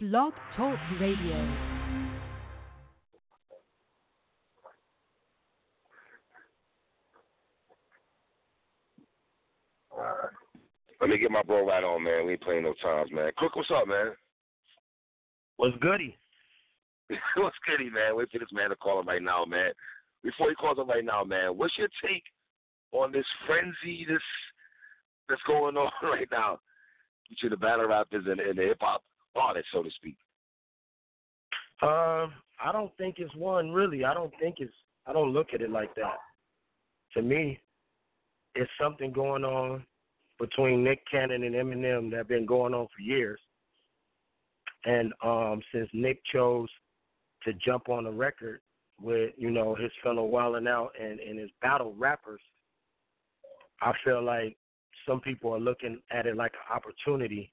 Blog 0.00 0.32
Talk 0.56 0.78
Radio. 1.00 1.34
Alright. 9.92 10.30
Let 11.00 11.10
me 11.10 11.18
get 11.18 11.32
my 11.32 11.42
bro 11.42 11.66
right 11.66 11.82
on, 11.82 12.04
man. 12.04 12.26
We 12.26 12.32
ain't 12.34 12.40
playing 12.42 12.62
no 12.62 12.74
times, 12.80 13.10
man. 13.12 13.32
Cook, 13.38 13.56
what's 13.56 13.72
up, 13.72 13.88
man? 13.88 14.12
What's 15.56 15.76
goody? 15.78 16.16
what's 17.36 17.56
goody, 17.66 17.90
man? 17.90 18.14
Wait 18.14 18.30
for 18.30 18.38
this 18.38 18.46
man 18.52 18.70
to 18.70 18.76
call 18.76 19.00
him 19.00 19.08
right 19.08 19.20
now, 19.20 19.44
man. 19.46 19.72
Before 20.22 20.48
he 20.48 20.54
calls 20.54 20.78
him 20.78 20.88
right 20.88 21.04
now, 21.04 21.24
man, 21.24 21.58
what's 21.58 21.76
your 21.76 21.88
take 22.04 22.22
on 22.92 23.10
this 23.10 23.26
frenzy, 23.48 24.06
this 24.08 24.22
that's 25.28 25.42
going 25.44 25.76
on 25.76 25.90
right 26.04 26.28
now 26.30 26.60
between 27.28 27.50
the 27.50 27.56
battle 27.56 27.88
rappers 27.88 28.26
and, 28.28 28.38
and 28.38 28.56
the 28.56 28.62
hip 28.62 28.78
hop 28.80 29.02
artists, 29.38 29.70
so 29.72 29.82
to 29.82 29.90
speak? 29.90 30.16
Um, 31.82 32.32
I 32.62 32.72
don't 32.72 32.94
think 32.96 33.16
it's 33.18 33.34
one 33.36 33.70
really. 33.70 34.04
I 34.04 34.14
don't 34.14 34.32
think 34.40 34.56
it's. 34.58 34.72
I 35.06 35.12
don't 35.12 35.32
look 35.32 35.48
at 35.54 35.62
it 35.62 35.70
like 35.70 35.94
that. 35.94 36.18
To 37.14 37.22
me, 37.22 37.60
it's 38.54 38.70
something 38.80 39.12
going 39.12 39.44
on 39.44 39.84
between 40.38 40.84
Nick 40.84 41.00
Cannon 41.10 41.44
and 41.44 41.54
Eminem 41.54 42.10
that 42.10 42.28
been 42.28 42.46
going 42.46 42.74
on 42.74 42.86
for 42.86 43.02
years. 43.02 43.40
And 44.84 45.12
um, 45.24 45.62
since 45.72 45.88
Nick 45.92 46.20
chose 46.32 46.68
to 47.44 47.52
jump 47.64 47.88
on 47.88 48.04
the 48.04 48.10
record 48.10 48.60
with 49.00 49.32
you 49.36 49.50
know 49.50 49.74
his 49.74 49.90
fellow 50.02 50.28
Wildin' 50.28 50.68
Out 50.68 50.92
and, 51.00 51.20
and 51.20 51.38
his 51.38 51.50
battle 51.62 51.94
rappers, 51.96 52.40
I 53.80 53.92
feel 54.04 54.22
like 54.22 54.56
some 55.06 55.20
people 55.20 55.52
are 55.54 55.60
looking 55.60 56.00
at 56.10 56.26
it 56.26 56.36
like 56.36 56.52
an 56.52 56.76
opportunity 56.76 57.52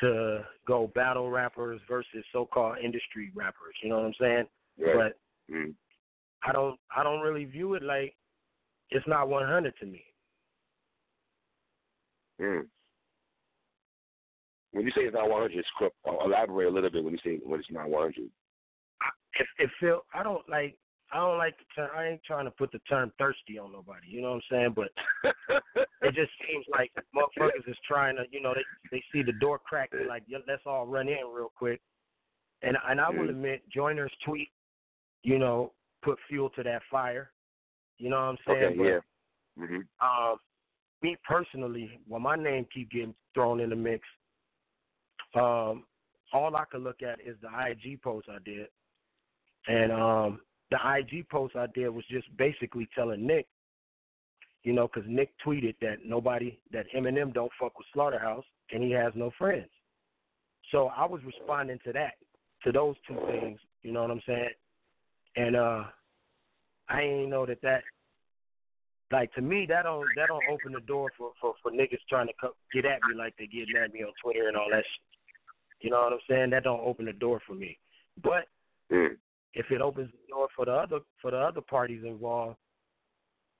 to 0.00 0.44
go 0.66 0.90
battle 0.94 1.30
rappers 1.30 1.80
versus 1.88 2.24
so-called 2.32 2.78
industry 2.82 3.30
rappers. 3.34 3.74
You 3.82 3.90
know 3.90 3.96
what 3.96 4.06
I'm 4.06 4.14
saying? 4.20 4.44
Right. 4.78 4.96
But 4.96 5.18
Mm. 5.50 5.74
I 6.42 6.52
don't 6.52 6.78
I 6.94 7.02
don't 7.02 7.20
really 7.20 7.44
view 7.44 7.74
it 7.74 7.82
like 7.82 8.14
it's 8.90 9.06
not 9.06 9.28
100 9.28 9.74
to 9.80 9.86
me. 9.86 10.04
Mm. 12.40 12.66
When 14.72 14.84
you 14.84 14.92
say 14.92 15.02
it's 15.02 15.14
not 15.14 15.28
100, 15.28 15.64
script, 15.74 15.96
uh, 16.06 16.24
elaborate 16.24 16.68
a 16.68 16.70
little 16.70 16.90
bit 16.90 17.02
when 17.02 17.14
you 17.14 17.18
say 17.24 17.40
when 17.44 17.60
it's 17.60 17.70
not 17.70 17.88
100. 17.88 18.24
It, 19.40 19.46
it 19.58 19.70
feel 19.80 20.02
I 20.14 20.22
don't 20.22 20.48
like 20.48 20.76
I 21.12 21.16
don't 21.16 21.38
like 21.38 21.56
the 21.58 21.64
term. 21.74 21.90
I 21.96 22.06
ain't 22.08 22.22
trying 22.24 22.44
to 22.44 22.50
put 22.50 22.70
the 22.70 22.80
term 22.80 23.12
thirsty 23.18 23.58
on 23.58 23.72
nobody. 23.72 24.08
You 24.08 24.20
know 24.20 24.32
what 24.32 24.42
I'm 24.52 24.74
saying? 24.74 24.74
But 24.76 24.90
it 26.02 26.14
just 26.14 26.30
seems 26.46 26.66
like 26.70 26.92
motherfuckers 27.16 27.66
is 27.66 27.76
trying 27.86 28.16
to, 28.16 28.24
you 28.30 28.42
know, 28.42 28.54
they 28.54 28.64
they 28.90 29.02
see 29.12 29.22
the 29.22 29.32
door 29.32 29.58
crack 29.58 29.90
and 29.92 30.06
like, 30.06 30.24
let's 30.46 30.62
all 30.66 30.86
run 30.86 31.08
in 31.08 31.26
real 31.32 31.52
quick. 31.56 31.80
And 32.62 32.76
and 32.88 33.00
I 33.00 33.08
will 33.08 33.26
Mm. 33.26 33.30
admit, 33.30 33.62
Joyner's 33.70 34.12
tweet, 34.24 34.48
you 35.22 35.38
know, 35.38 35.72
put 36.02 36.18
fuel 36.28 36.50
to 36.50 36.62
that 36.64 36.82
fire. 36.90 37.32
You 37.98 38.10
know 38.10 38.16
what 38.16 38.22
I'm 38.22 38.38
saying? 38.46 38.64
Okay, 38.64 38.76
But, 38.76 38.84
yeah. 38.84 39.00
hmm 39.56 39.80
Um, 40.00 40.38
me 41.02 41.16
personally, 41.26 42.00
when 42.06 42.22
my 42.22 42.36
name 42.36 42.66
keep 42.72 42.90
getting 42.90 43.14
thrown 43.34 43.60
in 43.60 43.70
the 43.70 43.76
mix, 43.76 44.06
um, 45.34 45.86
all 46.32 46.54
I 46.54 46.64
could 46.70 46.82
look 46.82 47.02
at 47.02 47.20
is 47.20 47.36
the 47.40 47.48
IG 47.48 48.02
post 48.02 48.28
I 48.28 48.38
did, 48.44 48.68
and 49.66 49.92
um, 49.92 50.40
the 50.70 50.76
IG 50.76 51.28
post 51.28 51.56
I 51.56 51.66
did 51.74 51.88
was 51.88 52.04
just 52.10 52.34
basically 52.36 52.88
telling 52.94 53.26
Nick, 53.26 53.46
you 54.64 54.72
know, 54.72 54.88
because 54.92 55.08
Nick 55.08 55.30
tweeted 55.44 55.74
that 55.80 55.98
nobody, 56.04 56.58
that 56.72 56.86
Eminem 56.94 57.32
don't 57.32 57.52
fuck 57.60 57.78
with 57.78 57.86
Slaughterhouse, 57.92 58.44
and 58.72 58.82
he 58.82 58.90
has 58.90 59.12
no 59.14 59.30
friends. 59.38 59.68
So 60.70 60.90
I 60.94 61.06
was 61.06 61.22
responding 61.24 61.78
to 61.84 61.92
that, 61.92 62.14
to 62.64 62.72
those 62.72 62.96
two 63.06 63.18
things. 63.30 63.58
You 63.82 63.92
know 63.92 64.02
what 64.02 64.10
I'm 64.10 64.22
saying? 64.26 64.50
And 65.36 65.56
uh, 65.56 65.84
I 66.88 67.00
ain't 67.00 67.30
know 67.30 67.46
that 67.46 67.62
that 67.62 67.82
like 69.10 69.32
to 69.34 69.40
me 69.40 69.64
that 69.70 69.84
don't 69.84 70.04
that 70.16 70.28
don't 70.28 70.44
open 70.50 70.72
the 70.72 70.80
door 70.80 71.10
for 71.16 71.30
for 71.40 71.54
for 71.62 71.70
niggas 71.70 72.00
trying 72.10 72.26
to 72.26 72.34
come, 72.38 72.50
get 72.74 72.84
at 72.84 73.00
me 73.08 73.14
like 73.16 73.34
they 73.38 73.46
getting 73.46 73.76
at 73.82 73.94
me 73.94 74.02
on 74.02 74.12
Twitter 74.22 74.48
and 74.48 74.56
all 74.56 74.68
that 74.70 74.84
shit. 74.84 75.80
You 75.80 75.90
know 75.90 76.00
what 76.00 76.12
I'm 76.12 76.18
saying? 76.28 76.50
That 76.50 76.64
don't 76.64 76.84
open 76.84 77.06
the 77.06 77.12
door 77.14 77.40
for 77.46 77.54
me. 77.54 77.78
But 78.22 78.48
Mm. 78.90 79.16
If 79.58 79.72
it 79.72 79.82
opens 79.82 80.10
the 80.12 80.32
door 80.32 80.46
for 80.54 80.64
the 80.64 80.72
other 80.72 81.00
for 81.20 81.32
the 81.32 81.36
other 81.36 81.60
parties 81.60 82.04
involved, 82.06 82.56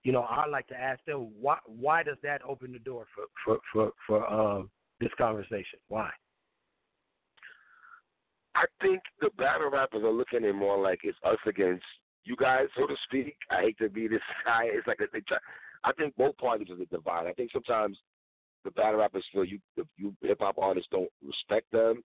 you 0.04 0.12
know, 0.12 0.22
I 0.22 0.46
like 0.46 0.68
to 0.68 0.76
ask 0.76 1.04
them 1.04 1.32
why 1.40 1.58
why 1.66 2.04
does 2.04 2.16
that 2.22 2.40
open 2.48 2.72
the 2.72 2.78
door 2.78 3.04
for 3.14 3.24
for 3.44 3.60
for 3.72 3.92
for 4.06 4.32
um 4.32 4.70
this 5.00 5.10
conversation? 5.18 5.80
Why? 5.88 6.08
I 8.54 8.64
think 8.80 9.00
the 9.20 9.30
battle 9.36 9.70
rappers 9.70 10.04
are 10.04 10.12
looking 10.12 10.44
at 10.44 10.54
more 10.54 10.78
like 10.78 11.00
it's 11.02 11.18
us 11.24 11.38
against 11.46 11.84
you 12.24 12.36
guys, 12.36 12.66
so 12.76 12.86
to 12.86 12.94
speak. 13.04 13.36
I 13.50 13.62
hate 13.62 13.78
to 13.78 13.88
be 13.88 14.06
this 14.06 14.20
guy. 14.44 14.64
It's 14.66 14.86
like 14.86 14.98
they 15.12 15.20
try. 15.20 15.38
I 15.82 15.92
think 15.92 16.14
both 16.16 16.36
parties 16.38 16.68
are 16.70 16.96
divide. 16.96 17.26
I 17.26 17.32
think 17.32 17.50
sometimes 17.52 17.98
the 18.64 18.70
battle 18.72 19.00
rappers 19.00 19.24
feel 19.32 19.44
you, 19.44 19.58
you 19.96 20.14
hip 20.22 20.38
hop 20.40 20.58
artists 20.58 20.88
don't 20.92 21.10
respect 21.24 21.70
them, 21.72 22.02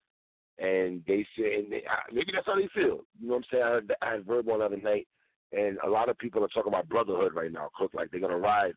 and 0.60 1.04
they 1.08 1.26
say, 1.38 1.56
and 1.56 1.72
they, 1.72 1.84
I- 1.90 2.12
maybe 2.12 2.32
that's 2.34 2.46
how 2.48 2.56
they 2.56 2.70
feel. 2.74 3.02
You 3.20 3.28
know 3.28 3.36
what 3.36 3.38
I'm 3.38 3.44
saying? 3.52 3.64
I 3.64 3.74
had, 3.76 3.96
I 4.02 4.12
had 4.14 4.26
Verbal 4.26 4.58
the 4.60 4.66
other 4.66 4.78
night, 4.78 5.08
and 5.52 5.78
a 5.86 5.90
lot 5.90 6.10
of 6.10 6.18
people 6.18 6.44
are 6.44 6.48
talking 6.50 6.74
about 6.74 6.90
brotherhood 6.90 7.34
right 7.36 7.52
now. 7.52 7.70
Cook 7.78 7.92
like 7.94 8.10
they're 8.12 8.20
gonna 8.20 8.38
ride 8.38 8.74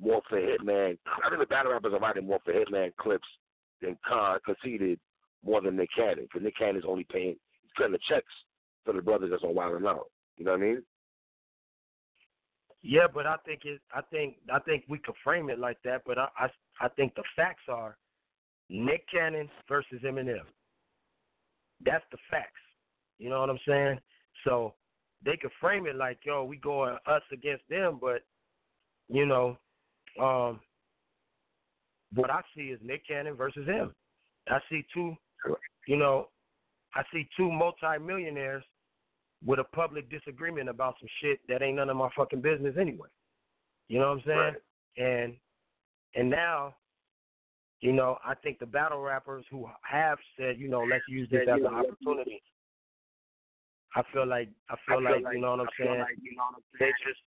more 0.00 0.22
for 0.28 0.38
Hitman. 0.40 0.96
I 1.24 1.28
think 1.28 1.40
the 1.40 1.46
battle 1.46 1.72
rappers 1.72 1.92
are 1.92 1.98
riding 2.00 2.26
more 2.26 2.38
for 2.44 2.52
Hitman 2.52 2.94
clips 2.96 3.28
than 3.82 3.96
Con 4.06 4.38
conceded 4.44 4.98
more 5.44 5.60
than 5.60 5.76
Nick 5.76 5.90
Cannon. 5.96 6.24
Because 6.24 6.42
Nick 6.42 6.56
Cannon's 6.56 6.84
only 6.86 7.04
paying, 7.10 7.36
he's 7.62 7.72
cutting 7.76 7.92
the 7.92 7.98
checks 8.08 8.32
for 8.84 8.92
the 8.92 9.02
brothers 9.02 9.30
that's 9.30 9.42
on 9.42 9.54
Wild 9.54 9.76
and 9.76 9.86
Out. 9.86 10.10
You 10.36 10.44
know 10.44 10.52
what 10.52 10.60
I 10.60 10.64
mean? 10.64 10.82
Yeah, 12.82 13.06
but 13.12 13.26
I 13.26 13.36
think 13.44 13.62
it. 13.64 13.80
I 13.94 14.00
think 14.00 14.36
I 14.50 14.58
think 14.60 14.84
we 14.88 14.98
could 14.98 15.14
frame 15.22 15.50
it 15.50 15.58
like 15.58 15.76
that. 15.84 16.02
But 16.06 16.18
I 16.18 16.28
I, 16.38 16.46
I 16.80 16.88
think 16.88 17.14
the 17.14 17.22
facts 17.36 17.64
are 17.68 17.98
Nick 18.70 19.04
Cannon 19.12 19.50
versus 19.68 20.00
Eminem. 20.02 20.40
That's 21.84 22.04
the 22.12 22.18
facts. 22.30 22.60
You 23.18 23.30
know 23.30 23.40
what 23.40 23.50
I'm 23.50 23.58
saying? 23.66 23.98
So 24.44 24.74
they 25.24 25.36
could 25.36 25.50
frame 25.60 25.86
it 25.86 25.96
like, 25.96 26.18
yo, 26.24 26.44
we 26.44 26.56
going 26.56 26.96
us 27.06 27.22
against 27.32 27.64
them, 27.68 27.98
but 28.00 28.22
you 29.08 29.26
know, 29.26 29.56
um, 30.20 30.60
what 32.14 32.30
I 32.30 32.40
see 32.56 32.64
is 32.64 32.80
Nick 32.82 33.06
Cannon 33.06 33.34
versus 33.34 33.66
him. 33.66 33.94
I 34.48 34.58
see 34.70 34.84
two, 34.92 35.14
you 35.86 35.96
know, 35.96 36.28
I 36.94 37.02
see 37.12 37.28
two 37.36 37.50
multimillionaires 37.50 38.64
with 39.44 39.58
a 39.58 39.64
public 39.64 40.10
disagreement 40.10 40.68
about 40.68 40.96
some 41.00 41.08
shit 41.20 41.40
that 41.48 41.62
ain't 41.62 41.76
none 41.76 41.90
of 41.90 41.96
my 41.96 42.08
fucking 42.16 42.40
business 42.40 42.74
anyway. 42.78 43.08
You 43.88 43.98
know 43.98 44.08
what 44.10 44.18
I'm 44.18 44.22
saying? 44.26 44.54
And 44.96 45.34
and 46.14 46.30
now, 46.30 46.74
you 47.80 47.92
know, 47.92 48.18
I 48.24 48.34
think 48.34 48.58
the 48.58 48.66
battle 48.66 49.00
rappers 49.00 49.44
who 49.50 49.66
have 49.82 50.18
said, 50.38 50.58
you 50.58 50.68
know, 50.68 50.82
let's 50.82 51.04
use 51.08 51.28
this 51.30 51.48
as 51.50 51.60
an 51.60 51.66
opportunity. 51.66 52.42
I 53.96 54.02
feel 54.12 54.26
like 54.26 54.48
I 54.68 54.76
feel, 54.86 55.02
like, 55.02 55.24
you 55.32 55.40
know 55.40 55.50
what 55.50 55.60
I'm 55.60 55.66
saying. 55.78 55.98
like 55.98 56.16
you 56.22 56.36
know 56.36 56.44
what 56.52 56.62
They 56.78 56.92
just 57.04 57.18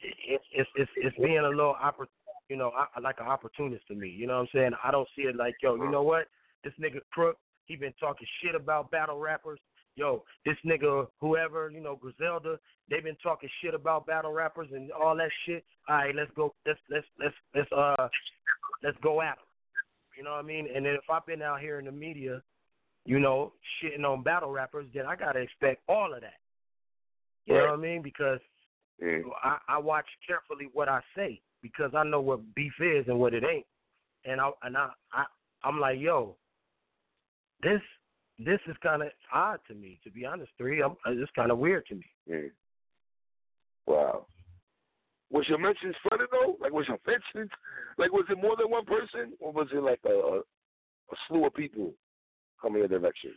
it's 0.00 0.44
it's 0.52 0.70
it's 0.76 0.90
it's 0.96 1.16
being 1.18 1.38
a 1.38 1.48
little 1.48 1.76
oppor- 1.82 2.06
you 2.48 2.56
know, 2.56 2.72
I, 2.76 3.00
like 3.00 3.20
an 3.20 3.26
opportunist 3.26 3.86
to 3.88 3.94
me. 3.94 4.08
You 4.08 4.26
know 4.26 4.34
what 4.34 4.40
I'm 4.42 4.48
saying? 4.54 4.70
I 4.82 4.90
don't 4.90 5.08
see 5.16 5.22
it 5.22 5.36
like, 5.36 5.54
yo, 5.62 5.74
you 5.74 5.90
know 5.90 6.02
what? 6.02 6.26
This 6.64 6.72
nigga 6.80 7.00
Crook, 7.12 7.36
he 7.66 7.76
been 7.76 7.94
talking 7.98 8.26
shit 8.42 8.54
about 8.54 8.90
battle 8.90 9.18
rappers. 9.18 9.60
Yo, 9.94 10.24
this 10.44 10.56
nigga 10.64 11.06
whoever, 11.20 11.70
you 11.70 11.80
know, 11.80 11.96
Griselda, 11.96 12.58
they 12.90 13.00
been 13.00 13.16
talking 13.22 13.48
shit 13.62 13.74
about 13.74 14.06
battle 14.06 14.32
rappers 14.32 14.68
and 14.72 14.90
all 14.92 15.16
that 15.16 15.30
shit. 15.46 15.64
All 15.88 15.96
right, 15.96 16.14
let's 16.14 16.30
go. 16.36 16.54
Let's 16.66 16.78
let's 16.90 17.06
let's 17.18 17.34
let's 17.54 17.72
uh 17.72 18.08
let's 18.82 18.96
go 19.02 19.20
at 19.20 19.38
'em. 19.38 19.44
You 20.16 20.24
know 20.24 20.32
what 20.32 20.44
I 20.44 20.48
mean? 20.48 20.68
And 20.74 20.86
then 20.86 20.94
if 20.94 21.08
I've 21.10 21.26
been 21.26 21.42
out 21.42 21.60
here 21.60 21.78
in 21.78 21.84
the 21.84 21.92
media, 21.92 22.42
you 23.04 23.18
know, 23.18 23.52
shitting 23.82 24.04
on 24.04 24.22
battle 24.22 24.50
rappers, 24.50 24.86
then 24.94 25.06
I 25.06 25.16
gotta 25.16 25.40
expect 25.40 25.82
all 25.88 26.14
of 26.14 26.20
that. 26.22 26.40
You 27.44 27.54
know 27.54 27.60
what 27.66 27.70
I 27.70 27.76
mean? 27.76 28.02
Because. 28.02 28.40
I, 29.42 29.58
I 29.68 29.78
watch 29.78 30.06
carefully 30.26 30.70
what 30.72 30.88
I 30.88 31.02
say 31.14 31.42
because 31.60 31.94
I 31.94 32.02
know 32.02 32.20
what 32.20 32.54
beef 32.54 32.72
is 32.80 33.06
and 33.08 33.18
what 33.18 33.34
it 33.34 33.44
ain't. 33.44 33.66
And 34.24 34.40
I 34.40 34.50
and 34.62 34.74
I, 34.74 34.88
I 35.12 35.24
I'm 35.64 35.78
like, 35.78 35.98
yo, 36.00 36.36
this 37.62 37.82
this 38.38 38.60
is 38.66 38.76
kind 38.82 39.02
of 39.02 39.08
odd 39.32 39.60
to 39.68 39.74
me, 39.74 39.98
to 40.04 40.10
be 40.10 40.24
honest. 40.24 40.50
Three, 40.58 40.82
I'm, 40.82 40.96
it's 41.06 41.30
kind 41.32 41.50
of 41.50 41.58
weird 41.58 41.86
to 41.86 41.94
me. 41.94 42.06
Mm. 42.30 42.50
Wow. 43.86 44.26
Was 45.30 45.48
your 45.48 45.58
mentions 45.58 45.94
funny 46.08 46.24
though? 46.30 46.56
Like 46.60 46.72
was 46.72 46.86
your 46.88 46.98
mentions 47.06 47.50
like 47.98 48.12
was 48.12 48.24
it 48.30 48.38
more 48.40 48.56
than 48.56 48.70
one 48.70 48.84
person 48.84 49.32
or 49.40 49.52
was 49.52 49.68
it 49.72 49.82
like 49.82 50.00
a 50.06 50.10
a, 50.10 50.38
a 50.38 51.16
slew 51.28 51.46
of 51.46 51.54
people 51.54 51.92
coming 52.62 52.78
your 52.78 52.88
direction? 52.88 53.32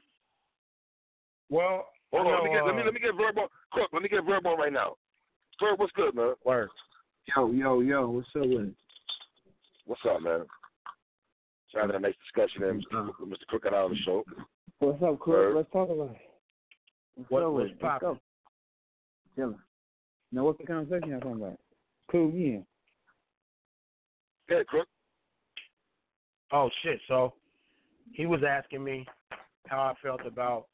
Well, 1.50 1.88
Hold 2.14 2.28
I 2.28 2.30
on, 2.32 2.36
let 2.36 2.44
me 2.44 2.50
know, 2.50 2.56
get 2.56 2.66
let 2.66 2.76
me 2.76 2.82
uh, 2.82 2.86
let 2.86 2.94
me 2.94 3.00
get 3.00 3.16
verbal 3.16 3.48
Cook, 3.74 3.90
let 3.94 4.02
me 4.04 4.10
get 4.10 4.24
verbal 4.26 4.56
right 4.56 4.74
now. 4.74 4.96
Sir, 5.60 5.74
what's 5.78 5.92
good, 5.94 6.16
man? 6.16 6.34
Word. 6.46 6.70
Yo, 7.36 7.52
yo, 7.52 7.82
yo, 7.82 8.10
what's 8.10 8.28
up 8.36 8.42
with 8.48 8.68
it? 8.70 8.76
What's 9.86 10.02
up, 10.10 10.22
man? 10.22 10.46
So 11.72 11.80
having 11.80 11.96
a 11.96 12.00
nice 12.00 12.16
discussion 12.24 12.62
there, 12.62 12.74
Mr. 12.74 13.10
Mr. 13.22 13.46
Crooked 13.48 13.74
on 13.74 13.92
the 13.92 13.98
show. 14.06 14.24
What's 14.80 15.02
up, 15.04 15.20
Crook? 15.20 15.36
Herb. 15.38 15.56
Let's 15.58 15.72
talk 15.72 15.90
about 15.90 16.12
it. 16.12 16.22
What's 17.16 17.32
What- 17.32 17.44
up 17.44 17.52
what's 17.54 17.64
with 17.64 17.72
it? 17.72 17.72
Let's 17.72 17.82
poppin'? 17.82 18.14
go. 18.14 18.20
Chilling. 19.36 19.60
Now, 20.32 20.44
what's 20.46 20.60
the 20.60 20.66
conversation 20.66 21.10
y'all 21.10 21.20
talking 21.20 21.42
about? 21.42 21.60
Cool 22.10 22.32
me 22.32 22.46
in. 22.46 22.66
Yeah, 24.50 24.64
Crook. 24.68 24.88
Oh 26.52 26.70
shit! 26.84 27.00
So 27.08 27.34
he 28.14 28.26
was 28.26 28.42
asking 28.48 28.84
me 28.84 29.06
how 29.68 29.80
I 29.80 29.94
felt 30.02 30.26
about 30.26 30.66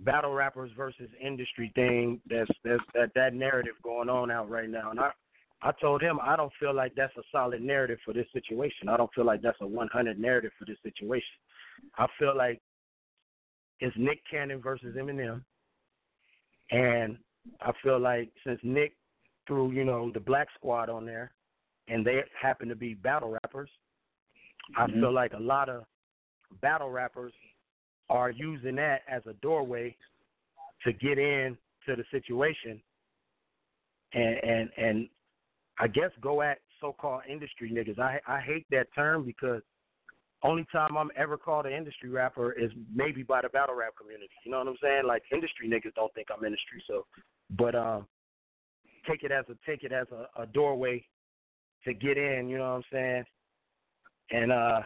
battle 0.00 0.32
rappers 0.32 0.70
versus 0.76 1.08
industry 1.20 1.72
thing. 1.74 2.20
That's 2.28 2.50
that's 2.64 2.82
that 2.94 3.12
that 3.14 3.34
narrative 3.34 3.74
going 3.82 4.08
on 4.08 4.30
out 4.30 4.50
right 4.50 4.68
now, 4.68 4.90
and 4.90 5.00
I 5.00 5.10
I 5.62 5.72
told 5.80 6.02
him 6.02 6.18
I 6.22 6.36
don't 6.36 6.52
feel 6.60 6.74
like 6.74 6.94
that's 6.94 7.16
a 7.16 7.22
solid 7.32 7.62
narrative 7.62 7.98
for 8.04 8.12
this 8.12 8.26
situation. 8.32 8.88
I 8.88 8.96
don't 8.96 9.12
feel 9.14 9.24
like 9.26 9.42
that's 9.42 9.60
a 9.60 9.66
100 9.66 10.18
narrative 10.18 10.52
for 10.58 10.64
this 10.64 10.78
situation. 10.82 11.24
I 11.98 12.06
feel 12.18 12.36
like 12.36 12.60
it's 13.80 13.96
Nick 13.96 14.20
Cannon 14.30 14.60
versus 14.60 14.96
Eminem, 14.96 15.42
and 16.70 17.16
I 17.62 17.72
feel 17.82 17.98
like 17.98 18.30
since 18.44 18.60
Nick 18.62 18.94
threw 19.50 19.72
you 19.72 19.84
know 19.84 20.12
the 20.12 20.20
Black 20.20 20.46
Squad 20.54 20.88
on 20.88 21.04
there, 21.04 21.32
and 21.88 22.06
they 22.06 22.22
happen 22.40 22.68
to 22.68 22.76
be 22.76 22.94
battle 22.94 23.36
rappers, 23.42 23.68
I 24.76 24.86
Mhm. 24.86 25.00
feel 25.00 25.12
like 25.12 25.32
a 25.32 25.40
lot 25.40 25.68
of 25.68 25.84
battle 26.60 26.90
rappers 26.90 27.34
are 28.08 28.30
using 28.30 28.76
that 28.76 29.02
as 29.08 29.26
a 29.26 29.34
doorway 29.34 29.96
to 30.84 30.92
get 30.92 31.18
in 31.18 31.58
to 31.86 31.96
the 31.96 32.04
situation 32.04 32.80
and 34.12 34.36
and 34.44 34.70
and 34.76 35.08
I 35.78 35.88
guess 35.88 36.10
go 36.20 36.42
at 36.42 36.60
so 36.80 36.92
called 36.92 37.22
industry 37.26 37.70
niggas. 37.70 37.98
I 37.98 38.20
I 38.26 38.40
hate 38.40 38.66
that 38.70 38.92
term 38.94 39.24
because 39.24 39.62
only 40.42 40.64
time 40.72 40.96
I'm 40.96 41.10
ever 41.16 41.36
called 41.36 41.66
an 41.66 41.72
industry 41.72 42.08
rapper 42.08 42.52
is 42.52 42.70
maybe 42.94 43.22
by 43.24 43.42
the 43.42 43.48
battle 43.48 43.74
rap 43.74 43.96
community. 43.96 44.32
You 44.44 44.52
know 44.52 44.58
what 44.58 44.68
I'm 44.68 44.76
saying? 44.78 45.06
Like 45.06 45.22
industry 45.32 45.68
niggas 45.68 45.94
don't 45.94 46.12
think 46.14 46.28
I'm 46.30 46.44
industry, 46.44 46.82
so 46.86 47.06
but 47.50 47.74
um 47.74 48.06
take 49.08 49.22
it 49.22 49.32
as 49.32 49.44
a 49.48 49.54
take 49.68 49.84
it 49.84 49.92
as 49.92 50.06
a, 50.12 50.42
a 50.42 50.46
doorway 50.46 51.04
to 51.84 51.94
get 51.94 52.18
in, 52.18 52.48
you 52.48 52.58
know 52.58 52.70
what 52.70 52.76
I'm 52.76 52.84
saying? 52.92 53.24
And 54.32 54.52
uh 54.52 54.80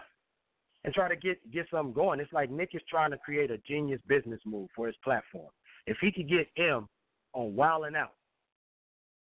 and 0.84 0.92
try 0.92 1.08
to 1.08 1.16
get 1.16 1.38
get 1.52 1.66
something 1.70 1.92
going. 1.94 2.20
It's 2.20 2.32
like 2.32 2.50
Nick 2.50 2.70
is 2.74 2.82
trying 2.88 3.10
to 3.10 3.18
create 3.18 3.50
a 3.50 3.58
genius 3.58 4.00
business 4.06 4.40
move 4.44 4.68
for 4.74 4.86
his 4.86 4.96
platform. 5.02 5.50
If 5.86 5.96
he 6.00 6.12
could 6.12 6.28
get 6.28 6.48
M 6.56 6.88
on 7.32 7.52
Wildin' 7.52 7.96
Out, 7.96 8.12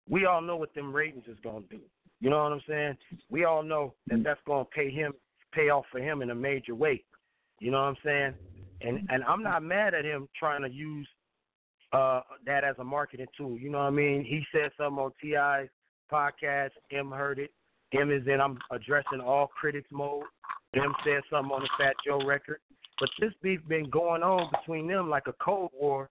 we 0.09 0.25
all 0.25 0.41
know 0.41 0.57
what 0.57 0.73
them 0.73 0.95
ratings 0.95 1.25
is 1.27 1.37
gonna 1.43 1.65
do. 1.69 1.79
You 2.21 2.29
know 2.29 2.43
what 2.43 2.51
I'm 2.51 2.61
saying? 2.67 2.97
We 3.29 3.45
all 3.45 3.63
know 3.63 3.93
that 4.07 4.23
that's 4.23 4.41
gonna 4.45 4.65
pay 4.65 4.89
him 4.89 5.13
pay 5.53 5.69
off 5.69 5.85
for 5.91 5.99
him 5.99 6.21
in 6.21 6.29
a 6.29 6.35
major 6.35 6.75
way. 6.75 7.03
You 7.59 7.71
know 7.71 7.79
what 7.79 7.87
I'm 7.87 7.97
saying? 8.03 8.33
And 8.81 9.07
and 9.09 9.23
I'm 9.23 9.43
not 9.43 9.63
mad 9.63 9.93
at 9.93 10.05
him 10.05 10.27
trying 10.37 10.61
to 10.61 10.69
use 10.69 11.07
uh 11.91 12.21
that 12.45 12.63
as 12.63 12.75
a 12.79 12.83
marketing 12.83 13.27
tool. 13.35 13.57
You 13.57 13.69
know 13.69 13.79
what 13.79 13.85
I 13.85 13.89
mean? 13.91 14.23
He 14.23 14.43
said 14.51 14.71
something 14.77 15.03
on 15.03 15.11
T.I.'s 15.21 15.69
podcast. 16.11 16.71
M 16.91 17.11
heard 17.11 17.39
it. 17.39 17.51
M 17.93 18.11
is 18.11 18.27
in. 18.27 18.39
I'm 18.39 18.57
addressing 18.71 19.21
all 19.21 19.47
critics 19.47 19.89
mode. 19.91 20.25
M 20.75 20.93
said 21.03 21.21
something 21.29 21.51
on 21.51 21.61
the 21.61 21.69
Fat 21.77 21.95
Joe 22.05 22.19
record. 22.25 22.59
But 22.99 23.09
this 23.19 23.33
beef 23.41 23.61
been 23.67 23.89
going 23.89 24.23
on 24.23 24.51
between 24.51 24.87
them 24.87 25.09
like 25.09 25.27
a 25.27 25.33
cold 25.33 25.71
war 25.73 26.09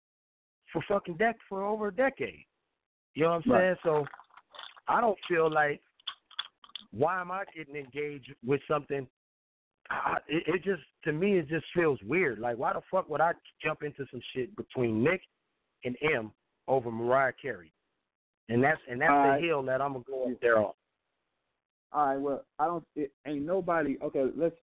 for 0.72 0.82
fucking 0.86 1.16
dec 1.16 1.34
for 1.48 1.64
over 1.64 1.88
a 1.88 1.94
decade. 1.94 2.44
You 3.14 3.24
know 3.24 3.30
what 3.30 3.46
I'm 3.46 3.52
Right. 3.52 3.60
saying? 3.60 3.76
So 3.82 4.06
I 4.86 5.00
don't 5.00 5.18
feel 5.28 5.50
like 5.50 5.80
why 6.92 7.20
am 7.20 7.32
I 7.32 7.44
getting 7.56 7.74
engaged 7.74 8.32
with 8.46 8.60
something? 8.68 9.08
I, 9.90 10.18
it, 10.28 10.44
it 10.46 10.64
just 10.64 10.82
to 11.04 11.12
me 11.12 11.38
it 11.38 11.48
just 11.48 11.66
feels 11.74 11.98
weird. 12.02 12.38
Like 12.38 12.58
why 12.58 12.72
the 12.72 12.82
fuck 12.90 13.08
would 13.08 13.20
I 13.20 13.32
jump 13.62 13.82
into 13.82 14.06
some 14.10 14.20
shit 14.34 14.54
between 14.56 15.02
Nick 15.02 15.22
and 15.84 15.96
M 16.02 16.32
over 16.68 16.90
Mariah 16.90 17.32
Carey? 17.40 17.72
And 18.48 18.62
that's 18.62 18.80
and 18.90 19.00
that's 19.00 19.10
Alright. 19.10 19.40
the 19.40 19.46
hill 19.46 19.62
that 19.62 19.80
I'm 19.80 19.92
gonna 19.92 20.04
go 20.06 20.24
up 20.24 20.40
there 20.40 20.58
on. 20.58 20.72
All 21.92 22.06
right. 22.06 22.16
Well, 22.16 22.44
I 22.58 22.66
don't. 22.66 22.84
It 22.96 23.12
ain't 23.26 23.44
nobody. 23.44 23.96
Okay. 24.02 24.26
Let's. 24.36 24.56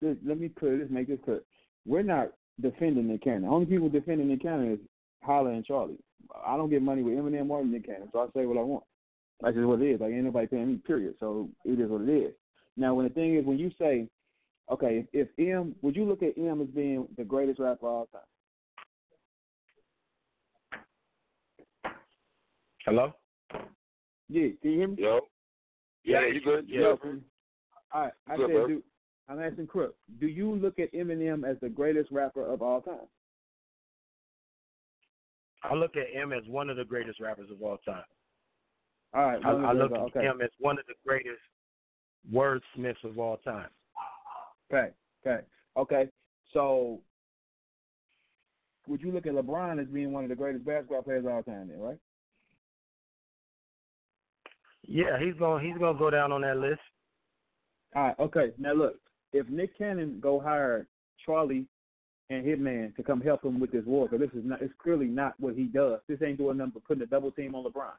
Let, 0.00 0.16
let 0.24 0.40
me 0.40 0.48
put 0.48 0.78
this. 0.78 0.88
Make 0.90 1.08
this 1.08 1.18
clear. 1.24 1.40
We're 1.86 2.02
not 2.02 2.32
defending 2.60 3.08
Nick 3.08 3.24
Cannon. 3.24 3.42
The 3.42 3.48
only 3.48 3.66
people 3.66 3.88
defending 3.88 4.28
Nick 4.28 4.42
Cannon 4.42 4.72
is 4.72 4.78
Holla 5.22 5.50
and 5.50 5.64
Charlie. 5.64 5.98
I 6.46 6.56
don't 6.56 6.70
get 6.70 6.82
money 6.82 7.02
with 7.02 7.14
Eminem 7.14 7.50
or 7.50 7.64
Nick 7.64 7.86
Cannon, 7.86 8.08
so 8.12 8.20
I 8.20 8.26
say 8.34 8.46
what 8.46 8.58
I 8.58 8.62
want. 8.62 8.84
That's 9.40 9.54
just 9.54 9.66
what 9.66 9.80
it 9.80 9.90
is. 9.90 10.00
Like 10.00 10.12
ain't 10.12 10.24
nobody 10.24 10.46
paying 10.46 10.68
me. 10.68 10.80
Period. 10.86 11.14
So 11.20 11.48
it 11.64 11.78
is 11.80 11.90
what 11.90 12.02
it 12.02 12.10
is. 12.10 12.34
Now, 12.76 12.94
when 12.94 13.06
the 13.06 13.12
thing 13.12 13.36
is, 13.36 13.44
when 13.44 13.58
you 13.58 13.70
say, 13.78 14.08
okay, 14.70 15.04
if, 15.12 15.28
if 15.38 15.52
M, 15.52 15.74
would 15.82 15.96
you 15.96 16.04
look 16.04 16.22
at 16.22 16.38
M 16.38 16.60
as 16.60 16.68
being 16.68 17.08
the 17.16 17.24
greatest 17.24 17.58
rapper 17.58 17.86
of 17.86 17.92
all 17.92 18.08
time? 18.12 18.22
Hello? 22.88 23.12
Yeah. 24.30 24.48
Can 24.62 24.70
you 24.70 24.78
hear 24.78 24.88
me? 24.88 24.96
Yo. 24.98 25.20
Yeah, 26.04 26.26
you 26.26 26.40
good? 26.40 26.66
Yeah. 26.68 26.80
Yo, 26.80 26.98
all 27.92 28.00
right. 28.02 28.12
I 28.26 28.36
Good, 28.36 28.46
said, 28.46 28.52
bro. 28.54 28.66
do, 28.68 28.82
I'm 29.28 29.40
asking 29.40 29.66
Crook. 29.66 29.94
Do 30.20 30.26
you 30.26 30.54
look 30.54 30.78
at 30.78 30.92
Eminem 30.94 31.48
as 31.48 31.58
the 31.60 31.68
greatest 31.68 32.10
rapper 32.10 32.50
of 32.50 32.62
all 32.62 32.80
time? 32.80 33.06
I 35.62 35.74
look 35.74 35.96
at 35.96 36.08
him 36.14 36.32
as 36.32 36.44
one 36.48 36.70
of 36.70 36.76
the 36.78 36.84
greatest 36.84 37.20
rappers 37.20 37.50
of 37.50 37.62
all 37.62 37.78
time. 37.78 38.04
All 39.12 39.22
right. 39.26 39.40
I, 39.44 39.50
I 39.50 39.72
look 39.72 39.92
at 39.92 39.98
okay. 39.98 40.20
him 40.20 40.40
as 40.42 40.50
one 40.58 40.78
of 40.78 40.86
the 40.86 40.94
greatest 41.04 41.40
wordsmiths 42.32 43.04
of 43.04 43.18
all 43.18 43.36
time. 43.38 43.68
Okay, 44.72 44.90
okay, 45.26 45.44
okay. 45.76 46.08
So, 46.52 47.00
would 48.86 49.02
you 49.02 49.10
look 49.10 49.26
at 49.26 49.32
LeBron 49.32 49.80
as 49.80 49.88
being 49.88 50.12
one 50.12 50.24
of 50.24 50.30
the 50.30 50.36
greatest 50.36 50.64
basketball 50.64 51.02
players 51.02 51.24
of 51.24 51.32
all 51.32 51.42
time? 51.42 51.68
Then, 51.68 51.80
right? 51.80 51.98
Yeah, 54.88 55.18
he's 55.20 55.34
going 55.34 55.64
he's 55.64 55.76
gonna 55.78 55.98
go 55.98 56.10
down 56.10 56.32
on 56.32 56.40
that 56.40 56.56
list. 56.56 56.80
All 57.94 58.04
right, 58.04 58.18
okay. 58.18 58.52
Now 58.58 58.72
look, 58.72 58.96
if 59.34 59.48
Nick 59.48 59.76
Cannon 59.76 60.18
go 60.20 60.40
hire 60.40 60.86
Charlie 61.24 61.66
and 62.30 62.44
Hitman 62.44 62.96
to 62.96 63.02
come 63.02 63.20
help 63.20 63.44
him 63.44 63.60
with 63.60 63.70
this 63.70 63.84
war, 63.84 64.08
because 64.08 64.26
this 64.26 64.38
is 64.38 64.48
not, 64.48 64.62
it's 64.62 64.72
clearly 64.82 65.06
not 65.06 65.34
what 65.38 65.54
he 65.54 65.64
does. 65.64 66.00
This 66.08 66.20
ain't 66.24 66.38
doing 66.38 66.56
nothing 66.56 66.72
but 66.74 66.84
putting 66.84 67.02
a 67.02 67.06
double 67.06 67.30
team 67.30 67.54
on 67.54 67.64
LeBron. 67.64 67.92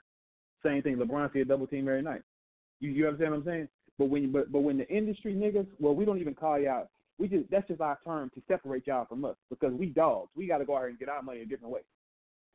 Same 0.63 0.81
thing, 0.81 0.97
LeBron 0.97 1.31
see 1.31 1.41
a 1.41 1.45
double 1.45 1.67
team 1.67 1.87
every 1.87 2.01
night. 2.01 2.23
You 2.79 2.89
you 2.89 3.07
understand 3.07 3.31
what 3.31 3.39
I'm 3.39 3.45
saying? 3.45 3.67
But 3.99 4.09
when 4.09 4.31
but 4.31 4.51
but 4.51 4.61
when 4.61 4.79
the 4.79 4.89
industry 4.89 5.35
niggas, 5.35 5.67
well, 5.79 5.93
we 5.93 6.05
don't 6.05 6.19
even 6.19 6.33
call 6.33 6.59
y'all. 6.59 6.89
We 7.19 7.27
just 7.27 7.51
that's 7.51 7.67
just 7.67 7.81
our 7.81 7.99
term 8.03 8.31
to 8.33 8.41
separate 8.47 8.87
y'all 8.87 9.05
from 9.05 9.25
us 9.25 9.35
because 9.51 9.73
we 9.73 9.87
dogs. 9.87 10.31
We 10.35 10.47
got 10.47 10.57
to 10.57 10.65
go 10.65 10.75
out 10.75 10.81
here 10.81 10.89
and 10.89 10.99
get 10.99 11.09
our 11.09 11.21
money 11.21 11.41
a 11.41 11.45
different 11.45 11.73
way. 11.73 11.81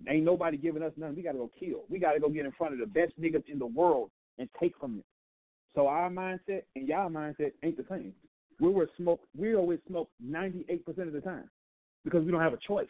Ain't 0.09 0.25
nobody 0.25 0.57
giving 0.57 0.83
us 0.83 0.93
nothing. 0.97 1.15
We 1.15 1.23
got 1.23 1.33
to 1.33 1.39
go 1.39 1.51
kill. 1.59 1.85
We 1.89 2.01
got 2.01 2.13
to 2.13 2.21
go 2.21 2.29
get 2.29 2.47
in 2.47 2.53
front 2.53 2.73
of 2.75 2.81
the 2.81 2.87
best 2.87 3.13
niggas 3.21 3.49
in 3.49 3.61
the 3.61 3.67
world 3.67 4.11
and 4.39 4.49
take 4.61 4.77
from 4.79 4.97
them. 4.97 5.05
So 5.75 5.87
our 5.87 6.11
mindset 6.11 6.63
and 6.77 6.89
y'all 6.89 7.11
mindset 7.11 7.53
ain't 7.63 7.77
the 7.77 7.85
same. 7.89 8.13
We 8.61 8.69
were 8.69 8.89
smoke. 8.97 9.21
We 9.37 9.55
always 9.57 9.81
smoke 9.89 10.11
ninety 10.21 10.65
eight 10.69 10.85
percent 10.87 11.09
of 11.09 11.15
the 11.15 11.21
time 11.21 11.51
because 12.05 12.25
we 12.25 12.31
don't 12.31 12.41
have 12.41 12.53
a 12.53 12.59
choice. 12.67 12.89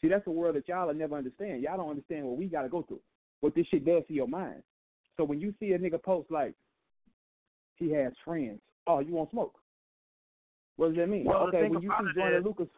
See, 0.00 0.08
that's 0.08 0.26
a 0.26 0.30
world 0.30 0.56
that 0.56 0.66
y'all 0.66 0.86
will 0.86 0.94
never 0.94 1.16
understand. 1.16 1.62
Y'all 1.62 1.76
don't 1.76 1.90
understand 1.90 2.24
what 2.24 2.36
we 2.36 2.46
got 2.46 2.62
to 2.62 2.68
go 2.68 2.82
through. 2.82 3.00
What 3.40 3.54
this 3.54 3.66
shit 3.66 3.84
does 3.84 4.02
to 4.08 4.12
your 4.14 4.26
mind. 4.26 4.62
So 5.16 5.24
when 5.24 5.40
you 5.40 5.54
see 5.60 5.72
a 5.72 5.78
nigga 5.78 6.02
post 6.02 6.30
like 6.30 6.54
he 7.76 7.90
has 7.92 8.12
friends, 8.24 8.60
oh, 8.86 9.00
you 9.00 9.12
won't 9.12 9.30
smoke. 9.30 9.54
What 10.76 10.88
does 10.88 10.96
that 10.96 11.08
mean? 11.08 11.24
Well, 11.24 11.48
okay, 11.48 11.68
when 11.68 11.82
you 11.82 11.90
see 11.90 12.18
Joyner 12.18 12.38
is- 12.38 12.44
Lucas, 12.44 12.68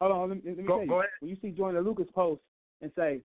hold 0.00 0.12
on, 0.12 0.28
let 0.28 0.44
me, 0.44 0.50
let 0.50 0.56
me 0.58 0.64
Go- 0.64 0.78
tell 0.78 0.86
you. 0.86 1.02
When 1.20 1.30
you 1.30 1.36
see 1.40 1.50
Joyner 1.50 1.80
Lucas 1.80 2.08
post 2.14 2.42
and 2.80 2.90
say, 2.96 3.22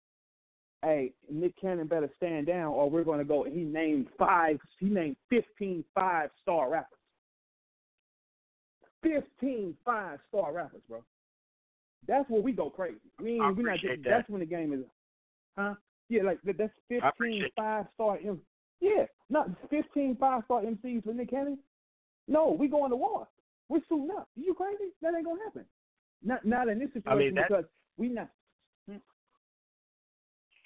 "Hey, 0.83 1.13
Nick 1.29 1.59
Cannon 1.59 1.87
better 1.87 2.09
stand 2.17 2.47
down, 2.47 2.73
or 2.73 2.89
we're 2.89 3.03
going 3.03 3.19
to 3.19 3.25
go," 3.25 3.43
he 3.43 3.63
named 3.63 4.07
five, 4.17 4.59
he 4.79 4.87
named 4.87 5.15
15 5.29 5.83
five 5.95 6.29
star 6.41 6.69
rappers. 6.69 6.97
15 9.03 9.75
five 9.85 10.19
star 10.29 10.53
rappers, 10.53 10.81
bro. 10.87 11.03
That's 12.07 12.29
where 12.29 12.41
we 12.41 12.51
go 12.51 12.69
crazy. 12.69 12.97
I 13.19 13.23
mean, 13.23 13.41
I 13.41 13.51
we're 13.51 13.63
not 13.63 13.79
that. 13.81 14.03
that's 14.03 14.29
when 14.29 14.39
the 14.39 14.45
game 14.45 14.73
is, 14.73 14.81
huh? 15.57 15.75
Yeah, 16.09 16.23
like 16.23 16.39
that's 16.43 16.73
15 16.89 17.49
five 17.55 17.85
star. 17.93 18.17
M- 18.23 18.41
yeah, 18.81 19.05
not 19.29 19.49
15 19.69 20.17
five 20.19 20.43
star 20.45 20.61
MCs 20.61 21.03
for 21.03 21.13
Nick 21.13 21.29
Cannon. 21.29 21.57
No, 22.27 22.51
we 22.51 22.67
going 22.67 22.89
to 22.91 22.95
war. 22.95 23.27
We're 23.69 23.79
suiting 23.89 24.09
up. 24.17 24.27
You 24.35 24.53
crazy? 24.53 24.91
That 25.01 25.13
ain't 25.15 25.25
gonna 25.25 25.41
happen. 25.43 25.65
Not 26.23 26.45
not 26.45 26.67
in 26.67 26.79
this 26.79 26.89
situation 26.89 27.11
I 27.11 27.15
mean, 27.15 27.35
because 27.35 27.65
we 27.97 28.09
not. 28.09 28.29
Hmm? 28.89 28.97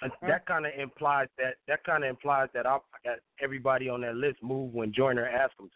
Uh, 0.01 0.09
That 0.21 0.45
kind 0.45 0.65
of 0.65 0.73
implies 0.77 1.27
that 1.37 1.55
that 1.67 1.83
kind 1.83 2.03
of 2.03 2.09
implies 2.09 2.49
that 2.53 2.65
I 2.67 2.77
that 3.03 3.19
everybody 3.41 3.89
on 3.89 4.01
that 4.01 4.15
list 4.15 4.43
move 4.43 4.73
when 4.73 4.93
Joyner 4.93 5.27
asked 5.27 5.57
them 5.57 5.69
to. 5.69 5.75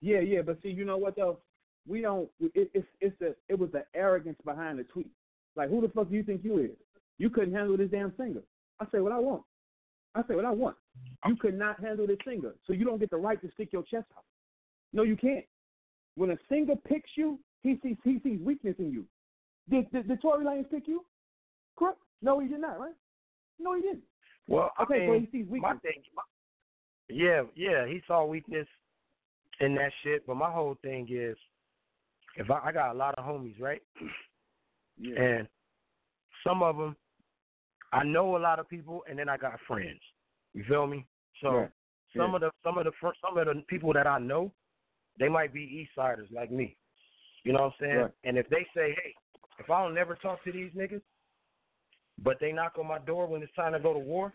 Yeah, 0.00 0.20
yeah, 0.20 0.42
but 0.42 0.58
see, 0.62 0.68
you 0.70 0.84
know 0.84 0.96
what 0.96 1.16
though? 1.16 1.38
We 1.86 2.00
don't. 2.00 2.28
It, 2.40 2.70
it's 2.72 2.86
it's 3.00 3.20
a 3.20 3.34
it 3.48 3.58
was 3.58 3.70
the 3.72 3.84
arrogance 3.94 4.38
behind 4.44 4.78
the 4.78 4.84
tweet. 4.84 5.10
Like, 5.56 5.68
who 5.68 5.80
the 5.80 5.88
fuck 5.88 6.08
do 6.08 6.14
you 6.14 6.22
think 6.22 6.42
you 6.42 6.58
is? 6.58 6.70
You 7.18 7.30
couldn't 7.30 7.54
handle 7.54 7.76
this 7.76 7.90
damn 7.90 8.12
singer. 8.16 8.40
I 8.80 8.86
say 8.92 9.00
what 9.00 9.12
I 9.12 9.18
want. 9.18 9.42
I 10.14 10.22
say 10.28 10.34
what 10.34 10.44
I 10.44 10.50
want. 10.50 10.76
You 11.26 11.36
could 11.36 11.58
not 11.58 11.80
handle 11.80 12.06
this 12.06 12.18
singer, 12.26 12.54
so 12.66 12.72
you 12.72 12.84
don't 12.84 12.98
get 12.98 13.10
the 13.10 13.16
right 13.16 13.40
to 13.40 13.50
stick 13.52 13.72
your 13.72 13.82
chest 13.82 14.06
out. 14.16 14.24
No, 14.92 15.02
you 15.02 15.16
can't. 15.16 15.44
When 16.16 16.30
a 16.30 16.38
singer 16.48 16.74
picks 16.88 17.10
you, 17.16 17.38
he 17.62 17.78
sees 17.82 17.96
he 18.04 18.20
sees 18.22 18.40
weakness 18.40 18.76
in 18.78 18.90
you. 18.90 19.04
Did 19.70 19.90
did, 19.90 20.08
did 20.08 20.22
Tory 20.22 20.44
Lanez 20.44 20.70
pick 20.70 20.86
you? 20.86 21.04
Correct? 21.76 21.98
No, 22.22 22.40
he 22.40 22.48
did 22.48 22.60
not, 22.60 22.78
right? 22.78 22.94
No, 23.58 23.74
he 23.76 23.82
didn't. 23.82 24.02
Well, 24.46 24.70
I 24.78 24.82
Okay, 24.82 25.06
so 25.06 25.14
he 25.14 25.28
sees 25.30 25.46
my 25.50 25.74
thing, 25.76 26.02
my, 26.14 26.22
yeah, 27.08 27.42
yeah, 27.54 27.86
he 27.86 28.02
saw 28.06 28.24
weakness 28.24 28.66
in 29.60 29.74
that 29.76 29.90
shit. 30.02 30.26
But 30.26 30.36
my 30.36 30.50
whole 30.50 30.76
thing 30.82 31.06
is, 31.10 31.36
if 32.36 32.50
I, 32.50 32.60
I 32.64 32.72
got 32.72 32.94
a 32.94 32.98
lot 32.98 33.14
of 33.18 33.24
homies, 33.24 33.60
right, 33.60 33.82
Yeah. 34.98 35.20
and 35.20 35.48
some 36.46 36.62
of 36.62 36.76
them, 36.76 36.96
I 37.92 38.04
know 38.04 38.36
a 38.36 38.38
lot 38.38 38.58
of 38.58 38.68
people, 38.68 39.02
and 39.08 39.18
then 39.18 39.28
I 39.28 39.36
got 39.36 39.58
friends. 39.66 40.00
You 40.52 40.64
feel 40.68 40.86
me? 40.86 41.06
So 41.40 41.50
Right. 41.50 41.70
some 42.16 42.30
Yeah. 42.30 42.34
of 42.36 42.40
the 42.42 42.50
some 42.62 42.78
of 42.78 42.84
the 42.84 42.92
some 43.20 43.38
of 43.38 43.46
the 43.46 43.62
people 43.68 43.92
that 43.92 44.06
I 44.06 44.18
know, 44.18 44.52
they 45.18 45.28
might 45.28 45.52
be 45.52 45.62
East 45.62 45.92
Siders 45.94 46.28
like 46.32 46.50
me. 46.50 46.76
You 47.44 47.52
know 47.52 47.62
what 47.62 47.66
I'm 47.66 47.72
saying? 47.80 47.96
Right. 47.96 48.10
And 48.24 48.38
if 48.38 48.48
they 48.48 48.66
say, 48.74 48.94
hey, 49.02 49.14
if 49.58 49.70
I 49.70 49.82
don't 49.82 49.94
never 49.94 50.16
talk 50.16 50.42
to 50.44 50.52
these 50.52 50.72
niggas, 50.72 51.02
but 52.22 52.38
they 52.40 52.52
knock 52.52 52.74
on 52.78 52.86
my 52.86 52.98
door 52.98 53.26
when 53.26 53.42
it's 53.42 53.54
time 53.54 53.72
to 53.72 53.80
go 53.80 53.92
to 53.92 53.98
war, 53.98 54.32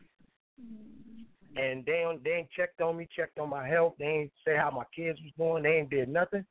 and 1.56 1.86
they 1.86 2.02
don't, 2.04 2.24
they 2.24 2.32
ain't 2.32 2.52
checked 2.52 2.82
on 2.82 2.98
me, 2.98 3.08
checked 3.16 3.40
on 3.40 3.50
my 3.50 3.68
health, 3.68 3.94
they 4.00 4.06
ain't 4.06 4.32
say 4.46 4.56
how 4.56 4.72
my 4.72 4.84
kids 4.96 5.20
was 5.22 5.34
doing, 5.38 5.64
they 5.64 5.78
ain't 5.80 5.90
did 5.90 6.10
nothing. 6.10 6.46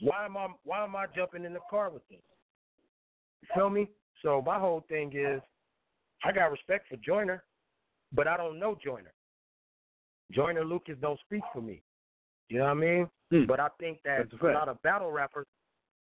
Why 0.00 0.24
am 0.24 0.36
I 0.36 0.48
why 0.64 0.82
am 0.82 0.96
I 0.96 1.06
jumping 1.14 1.44
in 1.44 1.52
the 1.52 1.60
car 1.68 1.90
with 1.90 2.06
them? 2.08 2.18
You 3.42 3.48
feel 3.54 3.70
me? 3.70 3.88
So 4.22 4.42
my 4.44 4.58
whole 4.58 4.84
thing 4.88 5.12
is, 5.14 5.40
I 6.24 6.32
got 6.32 6.50
respect 6.50 6.88
for 6.88 6.96
Joyner, 6.96 7.42
but 8.12 8.26
I 8.26 8.36
don't 8.36 8.58
know 8.58 8.76
Joyner. 8.82 9.12
Joyner 10.32 10.64
Lucas 10.64 10.96
don't 11.00 11.20
speak 11.20 11.42
for 11.52 11.60
me. 11.60 11.82
You 12.48 12.58
know 12.58 12.64
what 12.64 12.70
I 12.70 12.74
mean? 12.74 13.08
Hmm. 13.30 13.44
But 13.46 13.60
I 13.60 13.68
think 13.78 13.98
that 14.04 14.28
That's 14.30 14.42
a 14.42 14.46
a 14.46 14.52
lot 14.52 14.68
of 14.68 14.80
battle 14.82 15.10
rappers, 15.10 15.46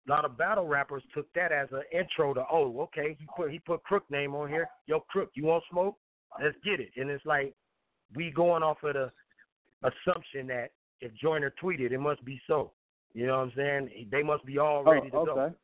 a 0.07 0.11
lot 0.11 0.25
of 0.25 0.37
battle 0.37 0.67
rappers 0.67 1.03
took 1.13 1.31
that 1.33 1.51
as 1.51 1.67
an 1.71 1.83
intro 1.91 2.33
to, 2.33 2.43
oh, 2.51 2.79
okay, 2.81 3.15
he 3.19 3.27
put 3.35 3.51
he 3.51 3.59
put 3.59 3.83
Crook 3.83 4.03
name 4.09 4.33
on 4.35 4.49
here. 4.49 4.67
Yo, 4.87 4.99
Crook, 5.01 5.29
you 5.35 5.45
want 5.45 5.63
smoke? 5.69 5.95
Let's 6.41 6.55
get 6.63 6.79
it. 6.79 6.89
And 6.97 7.09
it's 7.09 7.25
like 7.25 7.53
we 8.15 8.31
going 8.31 8.63
off 8.63 8.77
of 8.83 8.93
the 8.93 9.11
assumption 9.83 10.47
that 10.47 10.71
if 11.01 11.11
Joyner 11.15 11.53
tweeted, 11.61 11.91
it 11.91 11.99
must 11.99 12.23
be 12.25 12.39
so. 12.47 12.71
You 13.13 13.27
know 13.27 13.37
what 13.39 13.43
I'm 13.43 13.53
saying? 13.55 14.07
They 14.11 14.23
must 14.23 14.45
be 14.45 14.57
all 14.57 14.83
Oh, 14.85 14.91
ready 14.91 15.07
to 15.07 15.11
go. 15.11 15.29
okay. 15.39 15.55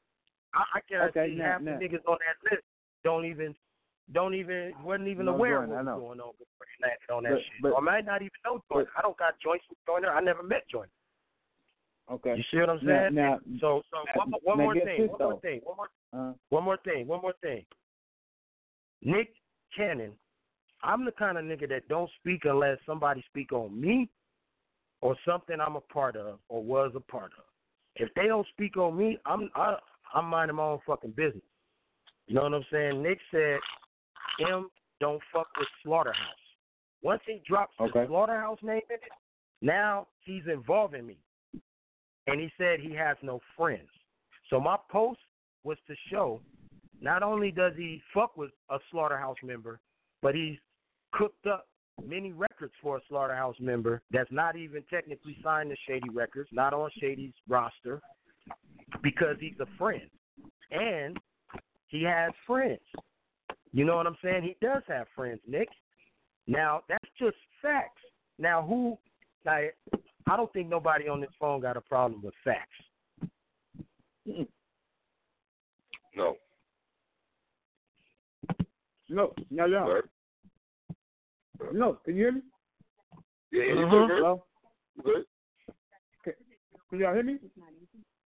I, 0.53 0.63
I 0.75 0.79
guarantee 0.89 1.20
Okay, 1.20 1.38
half 1.38 1.62
now- 1.62 1.77
the 1.79 1.86
niggas 1.86 2.06
on 2.08 2.17
that 2.25 2.51
list 2.51 2.63
don't 3.03 3.25
even 3.25 3.56
don't 4.13 4.34
even 4.36 4.72
wasn't 4.84 5.08
even 5.10 5.25
No 5.25 5.34
aware 5.34 5.63
of 5.63 5.70
what 5.70 5.84
was 5.84 6.00
going 6.00 6.20
on 6.22 6.32
before 6.39 6.65
they 6.79 6.88
landed 6.88 7.12
on 7.13 7.24
that 7.24 7.32
But- 7.34 7.39
shit. 7.41 7.62
but- 7.62 7.72
or 7.74 7.82
might 7.82 8.06
not 8.06 8.22
even 8.22 8.32
know 8.46 8.63
Joyner. 8.72 8.88
I 8.98 9.01
don't 9.01 9.17
got 9.17 9.38
joints 9.39 9.65
with 9.70 9.77
Joyner. 9.86 10.10
I 10.12 10.22
never 10.22 10.44
met 10.44 10.67
Joyner. 10.70 10.88
Okay. 12.10 12.36
You 12.38 12.44
see 12.52 12.58
what 12.58 12.70
I'm 12.70 12.80
saying? 12.86 13.16
now, 13.16 13.40
so 13.60 13.82
so 13.92 13.98
now- 14.06 14.12
one, 14.16 14.30
more- 14.32 14.40
one 14.44 14.58
now 14.58 14.64
more 14.64 14.74
thing. 14.76 15.08
One 15.08 15.20
more 15.20 15.40
thing. 15.42 15.62
One 15.64 15.78
more 15.78 15.90
uh, 16.14 16.34
one 16.50 16.64
more 16.64 16.78
thing. 16.86 17.08
One 17.08 17.22
more 17.22 17.34
thing. 17.42 17.66
Nick 19.04 19.34
Cannon, 19.76 20.12
I'm 20.84 21.06
the 21.06 21.12
kind 21.12 21.38
of 21.38 21.44
nigga 21.46 21.68
that 21.70 21.88
don't 21.90 22.10
speak 22.20 22.46
unless 22.46 22.78
somebody 22.86 23.24
speak 23.30 23.52
on 23.52 23.80
me 23.80 24.10
or 25.02 25.16
something 25.28 25.58
I'm 25.60 25.76
a 25.76 25.82
part 25.82 26.16
of 26.16 26.40
or 26.50 26.64
was 26.64 26.92
a 26.96 27.00
part 27.00 27.32
of. 27.38 27.44
If 27.98 28.10
they 28.16 28.28
don't 28.28 28.48
speak 28.54 28.78
on 28.78 28.98
me, 28.98 29.18
I'm 29.26 29.50
I, 29.56 29.76
I'm 30.14 30.26
minding 30.26 30.56
my 30.58 30.64
own 30.64 30.80
fucking 30.86 31.12
business. 31.12 31.44
You 32.28 32.36
know 32.36 32.44
what 32.44 32.54
I'm 32.54 32.66
saying? 32.72 33.02
Nick 33.04 33.20
said, 33.32 33.60
"M 34.50 34.70
don't 35.00 35.22
fuck 35.34 35.48
with 35.58 35.68
Slaughterhouse." 35.84 36.16
Once 37.04 37.22
he 37.28 37.42
drops 37.48 37.74
Okay. 37.80 38.02
the 38.02 38.08
Slaughterhouse 38.08 38.60
name 38.64 38.82
in 38.90 38.96
it, 38.96 39.02
now 39.62 40.08
he's 40.22 40.44
involving 40.52 41.06
me, 41.06 41.18
and 42.27 42.39
he 42.39 42.51
said 42.57 42.79
he 42.79 42.93
has 42.93 43.17
no 43.22 43.39
friends. 43.55 43.89
So 44.50 44.60
my 44.60 44.77
post 44.89 45.19
was 45.63 45.77
to 45.88 45.96
show 46.12 46.41
not 47.01 47.24
only 47.24 47.51
does 47.51 47.74
he 47.75 48.01
fuck 48.13 48.38
with 48.38 48.51
a 48.69 48.77
slaughterhouse 48.91 49.38
member, 49.43 49.79
but 50.22 50.36
he's 50.36 50.57
cooked 51.12 51.48
up 51.48 51.67
many 52.05 52.31
records 52.31 52.74
for 52.81 52.98
a 52.98 53.01
slaughterhouse 53.10 53.55
member 53.60 54.01
that's 54.12 54.31
not 54.31 54.55
even 54.55 54.84
technically 54.89 55.38
signed 55.43 55.69
to 55.69 55.75
Shady 55.88 56.10
Records, 56.10 56.50
not 56.51 56.74
on 56.74 56.89
Shady's 57.00 57.34
roster, 57.48 58.01
because 59.01 59.36
he's 59.39 59.60
a 59.60 59.77
friend. 59.77 60.10
And 60.72 61.17
he 61.88 62.03
has 62.03 62.31
friends. 62.46 62.81
You 63.72 63.86
know 63.86 63.96
what 63.96 64.07
I'm 64.07 64.17
saying? 64.24 64.43
He 64.43 64.55
does 64.65 64.84
have 64.88 65.07
friends, 65.15 65.39
Nick. 65.48 65.69
Now 66.48 66.81
that's 66.88 67.10
just 67.19 67.38
facts. 67.62 68.01
Now 68.39 68.62
who 68.62 68.98
like 69.46 69.75
I 70.29 70.36
don't 70.36 70.51
think 70.53 70.67
nobody 70.67 71.07
on 71.07 71.22
this 71.22 71.29
phone 71.39 71.62
got 71.62 71.77
a 71.77 71.81
problem 71.81 72.22
with 72.22 72.34
facts. 72.43 72.69
No. 76.15 76.36
no, 79.10 79.34
no, 79.50 79.65
no, 79.67 79.93
Right? 79.93 80.03
no. 81.72 81.93
Can 82.03 82.15
you 82.15 82.24
hear 82.24 82.31
me? 82.34 82.41
Yeah, 83.51 83.63
yeah, 83.63 83.74
you 83.74 83.86
Mhm. 83.86 84.07
good. 84.07 84.17
Hello. 84.17 84.46
You 84.96 85.03
good? 85.03 85.25
Can 86.89 87.00
y'all 87.00 87.13
hear 87.13 87.24
me? 87.24 87.39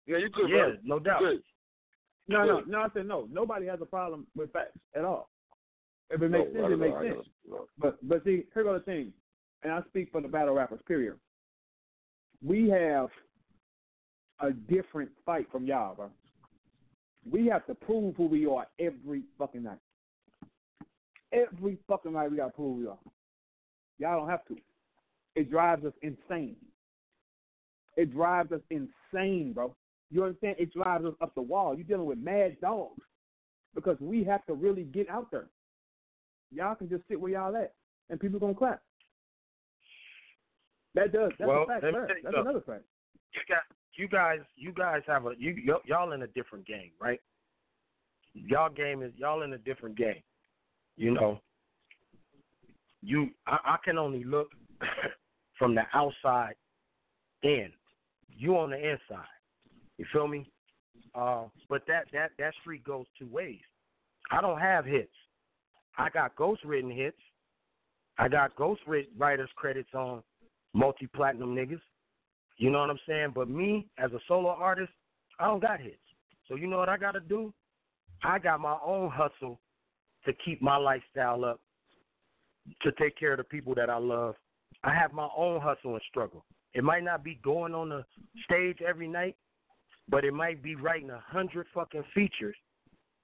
Yeah, 0.07 0.19
you 0.19 0.29
good, 0.29 0.51
Yeah, 0.51 0.67
bro? 0.67 0.77
no 0.83 0.99
doubt. 0.99 1.21
Good. 1.21 1.43
No, 2.29 2.45
no, 2.45 2.61
no. 2.61 2.81
I 2.81 2.89
said 2.91 3.07
no. 3.07 3.27
Nobody 3.31 3.67
has 3.67 3.81
a 3.81 3.87
problem 3.87 4.27
with 4.35 4.53
facts 4.53 4.79
at 4.95 5.05
all. 5.05 5.31
If 6.11 6.21
it 6.23 6.29
makes 6.29 6.53
No, 6.53 6.61
sense, 6.61 6.67
I 6.67 6.73
it 6.73 6.77
makes 6.79 6.95
know, 6.95 7.03
sense. 7.03 7.29
no. 7.49 7.69
But 7.79 8.09
but 8.09 8.25
see, 8.25 8.47
here 8.53 8.65
go 8.65 8.75
the 8.75 8.81
thing, 8.81 9.13
and 9.63 9.73
I 9.73 9.83
speak 9.89 10.11
for 10.11 10.21
the 10.21 10.29
battle 10.29 10.55
rappers. 10.55 10.81
Period. 10.87 11.19
We 12.43 12.69
have 12.71 13.09
a 14.41 14.53
different 14.53 15.11
fight 15.25 15.47
from 15.51 15.67
y'all, 15.67 15.95
bro. 15.95 16.11
We 17.31 17.47
have 17.47 17.67
to 17.67 17.75
prove 17.75 18.17
who 18.17 18.27
we 18.27 18.47
are 18.47 18.67
every 18.79 19.23
fucking 19.39 19.65
night. 19.65 19.79
Every 21.33 21.79
fucking 21.89 22.13
night 22.13 22.31
we 22.31 22.37
gotta 22.37 22.53
prove 22.53 22.77
who 22.77 22.81
we 22.81 22.87
are. 22.87 22.99
Y'all 23.99 24.21
don't 24.21 24.29
have 24.29 24.45
to. 24.47 24.57
It 25.35 25.51
drives 25.51 25.85
us 25.85 25.93
insane. 26.03 26.57
It 27.97 28.13
drives 28.13 28.53
us 28.53 28.61
insane, 28.71 29.53
bro. 29.53 29.75
You 30.11 30.25
understand? 30.25 30.57
It 30.59 30.73
drives 30.73 31.05
us 31.05 31.15
up 31.21 31.35
the 31.35 31.43
wall. 31.43 31.75
You're 31.75 31.85
dealing 31.85 32.07
with 32.07 32.19
mad 32.19 32.57
dogs 32.61 33.03
because 33.75 33.97
we 34.01 34.23
have 34.25 34.45
to 34.47 34.55
really 34.55 34.85
get 34.85 35.09
out 35.11 35.31
there. 35.31 35.47
Y'all 36.53 36.75
can 36.75 36.89
just 36.89 37.03
sit 37.09 37.21
where 37.21 37.33
y'all 37.33 37.57
at, 37.57 37.75
and 38.09 38.21
people 38.21 38.39
gonna 38.39 38.55
clap. 38.55 38.83
That 40.97 41.13
does. 41.13 41.31
That's 41.39 41.47
Well, 41.47 41.63
a 41.63 41.67
fact. 41.67 41.83
That's 41.83 42.37
another 42.37 42.61
fact. 42.63 42.83
you 43.33 43.41
got 43.49 43.63
you 43.95 44.09
guys 44.09 44.41
you 44.57 44.73
guys 44.73 45.03
have 45.07 45.27
a 45.27 45.33
you 45.39 45.55
y- 45.69 45.79
y'all 45.85 46.13
in 46.13 46.23
a 46.23 46.27
different 46.29 46.67
game, 46.67 46.91
right? 47.01 47.21
Y'all 48.35 48.71
game 48.71 49.03
is 49.03 49.13
y'all 49.17 49.43
in 49.43 49.53
a 49.53 49.59
different 49.59 49.97
game. 49.97 50.23
You 50.97 51.13
know, 51.13 51.41
you 53.03 53.29
I, 53.47 53.59
I 53.65 53.77
can 53.85 53.99
only 53.99 54.25
look 54.25 54.49
from 55.59 55.75
the 55.75 55.83
outside 55.95 56.55
in. 57.43 57.71
You 58.39 58.57
on 58.59 58.71
the 58.71 58.77
inside. 58.79 59.27
You 59.99 60.05
feel 60.13 60.29
me? 60.29 60.51
Uh, 61.15 61.45
but 61.69 61.83
that 61.89 62.07
that 62.13 62.33
that 62.39 62.53
street 62.61 62.85
goes 62.85 63.07
two 63.19 63.29
ways. 63.29 63.61
I 64.31 64.41
don't 64.41 64.59
have 64.61 64.85
hits. 64.85 65.13
I 65.99 66.11
got 66.11 66.37
ghost 66.37 66.65
written 66.65 66.91
hits. 66.91 67.17
I 68.19 68.29
got 68.29 68.57
ghost 68.57 68.81
writers 69.17 69.51
credits 69.57 69.95
on 69.95 70.23
multi 70.77 71.07
platinum 71.07 71.55
niggas. 71.55 71.81
You 72.59 72.71
know 72.71 72.81
what 72.81 72.91
I'm 72.91 72.99
saying? 73.09 73.33
But 73.35 73.49
me 73.49 73.87
as 73.99 74.13
a 74.13 74.19
solo 74.29 74.51
artist, 74.51 74.93
I 75.41 75.47
don't 75.47 75.61
got 75.61 75.81
hits. 75.81 75.97
So 76.49 76.55
you 76.55 76.67
know 76.67 76.79
what 76.79 76.89
I 76.89 76.97
got 76.97 77.13
to 77.13 77.21
do? 77.21 77.53
I 78.23 78.39
got 78.39 78.61
my 78.61 78.77
own 78.85 79.11
hustle 79.11 79.61
to 80.25 80.33
keep 80.45 80.63
my 80.63 80.77
lifestyle 80.77 81.45
up, 81.45 81.61
to 82.83 82.93
take 82.93 83.19
care 83.19 83.33
of 83.33 83.39
the 83.39 83.45
people 83.45 83.75
that 83.75 83.91
I 83.91 83.99
love. 83.99 84.35
I 84.85 84.95
have 84.95 85.13
my 85.13 85.29
own 85.37 85.61
hustle 85.61 85.95
and 85.95 86.03
struggle. 86.09 86.45
It 86.75 86.85
might 86.85 87.05
not 87.05 87.25
be 87.25 87.41
going 87.43 87.75
on 87.75 87.89
the 87.89 88.05
stage 88.45 88.79
every 88.87 89.09
night, 89.09 89.37
but 90.09 90.25
it 90.25 90.33
might 90.33 90.63
be 90.63 90.75
writing 90.75 91.11
a 91.11 91.23
hundred 91.27 91.67
fucking 91.75 92.05
features 92.15 92.57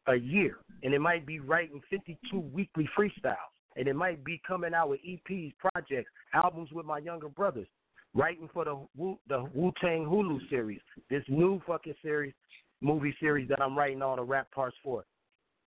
a 0.09 0.17
year, 0.17 0.59
and 0.83 0.95
it 0.95 1.01
might 1.01 1.27
be 1.27 1.39
writing 1.39 1.81
52 1.91 2.39
weekly 2.39 2.89
freestyles, 2.99 3.37
and 3.77 3.89
it 3.89 3.95
might 3.95 4.25
be 4.25 4.41
coming 4.47 4.75
out 4.75 4.91
with 4.91 5.01
EPs, 5.07 5.55
projects, 5.59 6.11
albums 6.35 6.71
with 6.73 6.87
my 6.87 6.99
younger 6.99 7.29
brothers 7.29 7.69
writing 8.15 8.49
for 8.53 8.65
the 8.65 8.79
Wu, 8.97 9.19
the 9.29 9.45
Wu 9.55 9.73
Tang 9.81 10.05
Hulu 10.05 10.39
series, 10.51 10.81
this 11.11 11.23
new 11.29 11.61
fucking 11.67 11.95
series, 12.03 12.35
movie 12.81 13.15
series 13.21 13.49
that 13.49 13.61
I'm 13.61 13.77
writing 13.77 14.03
all 14.03 14.17
the 14.17 14.23
rap 14.23 14.51
parts 14.51 14.77
for. 14.83 15.05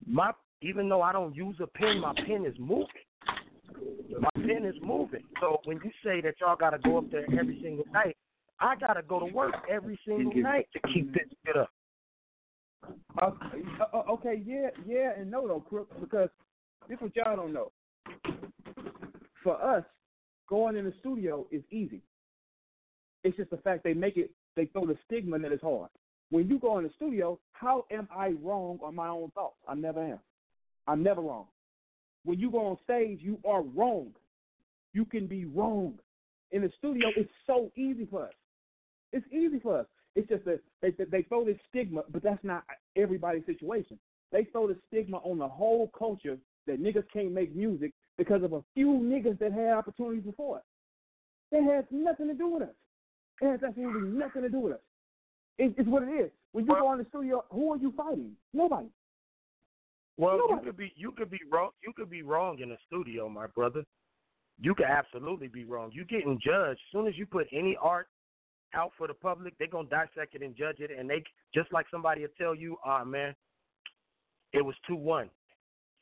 My 0.05 0.31
even 0.61 0.89
though 0.89 1.01
I 1.01 1.11
don't 1.11 1.35
use 1.35 1.55
a 1.61 1.67
pen, 1.67 1.99
my 1.99 2.13
pen 2.13 2.45
is 2.45 2.55
moving. 2.59 2.87
My 4.19 4.29
pen 4.35 4.65
is 4.65 4.75
moving. 4.81 5.23
So 5.41 5.59
when 5.65 5.79
you 5.83 5.91
say 6.03 6.21
that 6.21 6.35
y'all 6.39 6.55
got 6.55 6.71
to 6.71 6.77
go 6.79 6.97
up 6.99 7.11
there 7.11 7.25
every 7.37 7.59
single 7.61 7.85
night, 7.91 8.15
I 8.59 8.75
got 8.75 8.93
to 8.93 9.01
go 9.01 9.19
to 9.19 9.25
work 9.25 9.53
every 9.69 9.99
single 10.07 10.33
night 10.35 10.67
to 10.73 10.79
keep 10.93 11.13
this 11.13 11.27
shit 11.45 11.57
up. 11.57 11.69
Uh, 13.21 13.31
uh, 13.93 13.97
okay, 14.11 14.41
yeah, 14.45 14.69
yeah, 14.87 15.11
and 15.17 15.29
no 15.29 15.47
though, 15.47 15.59
Crook, 15.59 15.89
because 15.99 16.29
this 16.87 16.95
is 16.95 17.01
what 17.01 17.15
y'all 17.15 17.35
don't 17.35 17.53
know. 17.53 17.71
For 19.43 19.61
us, 19.61 19.83
going 20.49 20.75
in 20.75 20.85
the 20.85 20.93
studio 20.99 21.45
is 21.51 21.63
easy. 21.71 22.01
It's 23.23 23.37
just 23.37 23.49
the 23.49 23.57
fact 23.57 23.83
they 23.83 23.93
make 23.93 24.17
it, 24.17 24.31
they 24.55 24.65
throw 24.65 24.85
the 24.85 24.97
stigma 25.05 25.39
that 25.39 25.51
it's 25.51 25.63
hard. 25.63 25.89
When 26.29 26.47
you 26.47 26.59
go 26.59 26.77
in 26.77 26.83
the 26.83 26.91
studio, 26.95 27.39
how 27.53 27.85
am 27.91 28.07
I 28.15 28.33
wrong 28.41 28.79
on 28.83 28.95
my 28.95 29.07
own 29.07 29.31
thoughts? 29.31 29.57
I 29.67 29.75
never 29.75 30.03
am. 30.03 30.19
I'm 30.87 31.03
never 31.03 31.21
wrong. 31.21 31.45
When 32.23 32.39
you 32.39 32.49
go 32.51 32.65
on 32.65 32.77
stage, 32.83 33.19
you 33.21 33.37
are 33.45 33.61
wrong. 33.61 34.11
You 34.93 35.05
can 35.05 35.27
be 35.27 35.45
wrong. 35.45 35.99
In 36.51 36.61
the 36.61 36.71
studio, 36.77 37.09
it's 37.15 37.31
so 37.45 37.71
easy 37.75 38.07
for 38.09 38.23
us. 38.23 38.33
It's 39.11 39.25
easy 39.31 39.59
for 39.59 39.79
us. 39.79 39.85
It's 40.15 40.29
just 40.29 40.45
that 40.45 40.61
they, 40.81 40.91
they 40.91 41.23
throw 41.23 41.45
this 41.45 41.57
stigma, 41.69 42.03
but 42.11 42.23
that's 42.23 42.43
not 42.43 42.63
everybody's 42.95 43.45
situation. 43.45 43.99
They 44.31 44.45
throw 44.45 44.67
the 44.67 44.77
stigma 44.87 45.17
on 45.17 45.37
the 45.37 45.47
whole 45.47 45.91
culture 45.97 46.37
that 46.67 46.81
niggas 46.81 47.05
can't 47.11 47.31
make 47.31 47.55
music 47.55 47.93
because 48.17 48.43
of 48.43 48.53
a 48.53 48.63
few 48.73 48.87
niggas 48.87 49.39
that 49.39 49.51
had 49.51 49.73
opportunities 49.73 50.23
before 50.23 50.57
us. 50.57 50.63
That 51.51 51.63
has 51.63 51.85
nothing 51.91 52.27
to 52.27 52.33
do 52.33 52.47
with 52.47 52.63
us. 52.63 52.75
It 53.41 53.51
has 53.51 53.59
absolutely 53.67 54.09
nothing 54.09 54.41
to 54.43 54.49
do 54.49 54.59
with 54.59 54.73
us. 54.73 54.79
It's, 55.57 55.73
it's 55.77 55.87
what 55.87 56.03
it 56.03 56.11
is. 56.11 56.31
When 56.51 56.65
you 56.65 56.71
well, 56.71 56.83
go 56.83 56.93
in 56.93 56.99
the 56.99 57.05
studio, 57.09 57.43
who 57.51 57.73
are 57.73 57.77
you 57.77 57.93
fighting? 57.95 58.31
Nobody. 58.53 58.87
Well, 60.17 60.37
Nobody. 60.37 60.53
you 60.53 60.71
could 60.71 60.77
be 60.77 60.93
you 60.95 61.11
could 61.11 61.29
be 61.29 61.39
wrong. 61.51 61.71
You 61.83 61.91
could 61.93 62.09
be 62.09 62.21
wrong 62.21 62.59
in 62.59 62.69
the 62.69 62.77
studio, 62.87 63.27
my 63.27 63.47
brother. 63.47 63.83
You 64.59 64.73
could 64.73 64.85
absolutely 64.85 65.49
be 65.49 65.65
wrong. 65.65 65.91
You 65.93 66.05
getting 66.05 66.39
judged. 66.41 66.79
As 66.79 66.91
soon 66.93 67.07
as 67.07 67.17
you 67.17 67.25
put 67.25 67.47
any 67.51 67.77
art 67.81 68.07
out 68.73 68.91
for 68.97 69.07
the 69.07 69.13
public, 69.13 69.53
they're 69.59 69.67
gonna 69.67 69.89
dissect 69.89 70.35
it 70.35 70.41
and 70.41 70.55
judge 70.55 70.79
it, 70.79 70.91
and 70.97 71.09
they 71.09 71.23
just 71.53 71.71
like 71.73 71.85
somebody 71.91 72.21
will 72.21 72.29
tell 72.37 72.55
you, 72.55 72.77
ah 72.85 72.99
oh, 73.01 73.05
man, 73.05 73.35
it 74.53 74.63
was 74.63 74.75
two 74.87 74.95
one. 74.95 75.29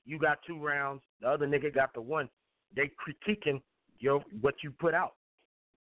You 0.06 0.20
got 0.20 0.40
two 0.46 0.60
rounds. 0.60 1.02
The 1.22 1.30
other 1.30 1.48
nigga 1.48 1.74
got 1.74 1.94
the 1.94 2.02
one. 2.02 2.30
They 2.76 2.92
critiquing 3.08 3.62
your 4.00 4.24
what 4.42 4.56
you 4.64 4.72
put 4.72 4.94
out, 4.94 5.14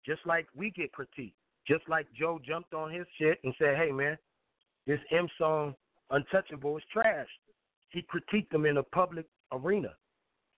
just 0.05 0.21
like 0.27 0.47
we 0.55 0.71
get 0.71 0.91
critiqued. 0.93 1.33
Just 1.67 1.89
like 1.89 2.07
Joe 2.19 2.41
jumped 2.45 2.75
on 2.75 2.93
his 2.93 3.07
shit 3.19 3.39
and 3.45 3.55
said, 3.59 3.77
"Hey 3.77 3.93
man, 3.93 4.19
this 4.87 5.01
M 5.11 5.29
song 5.39 5.75
Untouchable 6.11 6.77
is 6.77 6.85
trash." 6.93 7.29
He 7.91 8.03
critiqued 8.03 8.51
them 8.51 8.67
in 8.67 8.77
a 8.77 8.83
public 8.83 9.27
arena. 9.53 9.95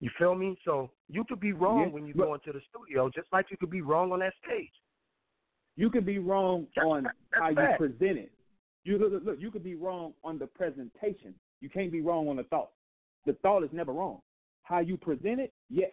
You 0.00 0.11
feel 0.19 0.35
me? 0.35 0.59
So 0.64 0.90
you 1.09 1.25
could 1.25 1.40
be 1.40 1.52
wrong 1.52 1.83
yeah, 1.83 1.87
when 1.88 2.07
you 2.07 2.14
go 2.14 2.35
into 2.35 2.52
the 2.52 2.61
studio, 2.71 3.09
just 3.09 3.28
like 3.33 3.47
you 3.50 3.57
could 3.57 3.71
be 3.71 3.83
wrong 3.83 4.12
on 4.12 4.19
that 4.19 4.35
stage. 4.45 4.73
You 5.76 5.90
could 5.90 6.04
be 6.04 6.19
wrong 6.19 6.66
that's, 6.75 6.87
on 6.87 7.02
that's 7.04 7.14
how 7.31 7.54
bad. 7.54 7.76
you 7.78 7.88
present 7.88 8.19
it. 8.19 8.33
You 8.85 8.99
look, 8.99 9.25
look, 9.25 9.37
you 9.38 9.50
could 9.50 9.62
be 9.62 9.76
wrong 9.76 10.12
on 10.25 10.38
the 10.38 10.47
presentation. 10.47 11.35
You 11.61 11.69
can't 11.69 11.92
be 11.92 12.00
wrong 12.00 12.28
on 12.28 12.37
the 12.37 12.42
thought. 12.45 12.71
The 13.26 13.35
thought 13.35 13.64
is 13.64 13.71
never 13.73 13.93
wrong. 13.93 14.21
How 14.62 14.81
you 14.81 14.97
present 14.97 15.41
it, 15.41 15.52
yes, 15.71 15.91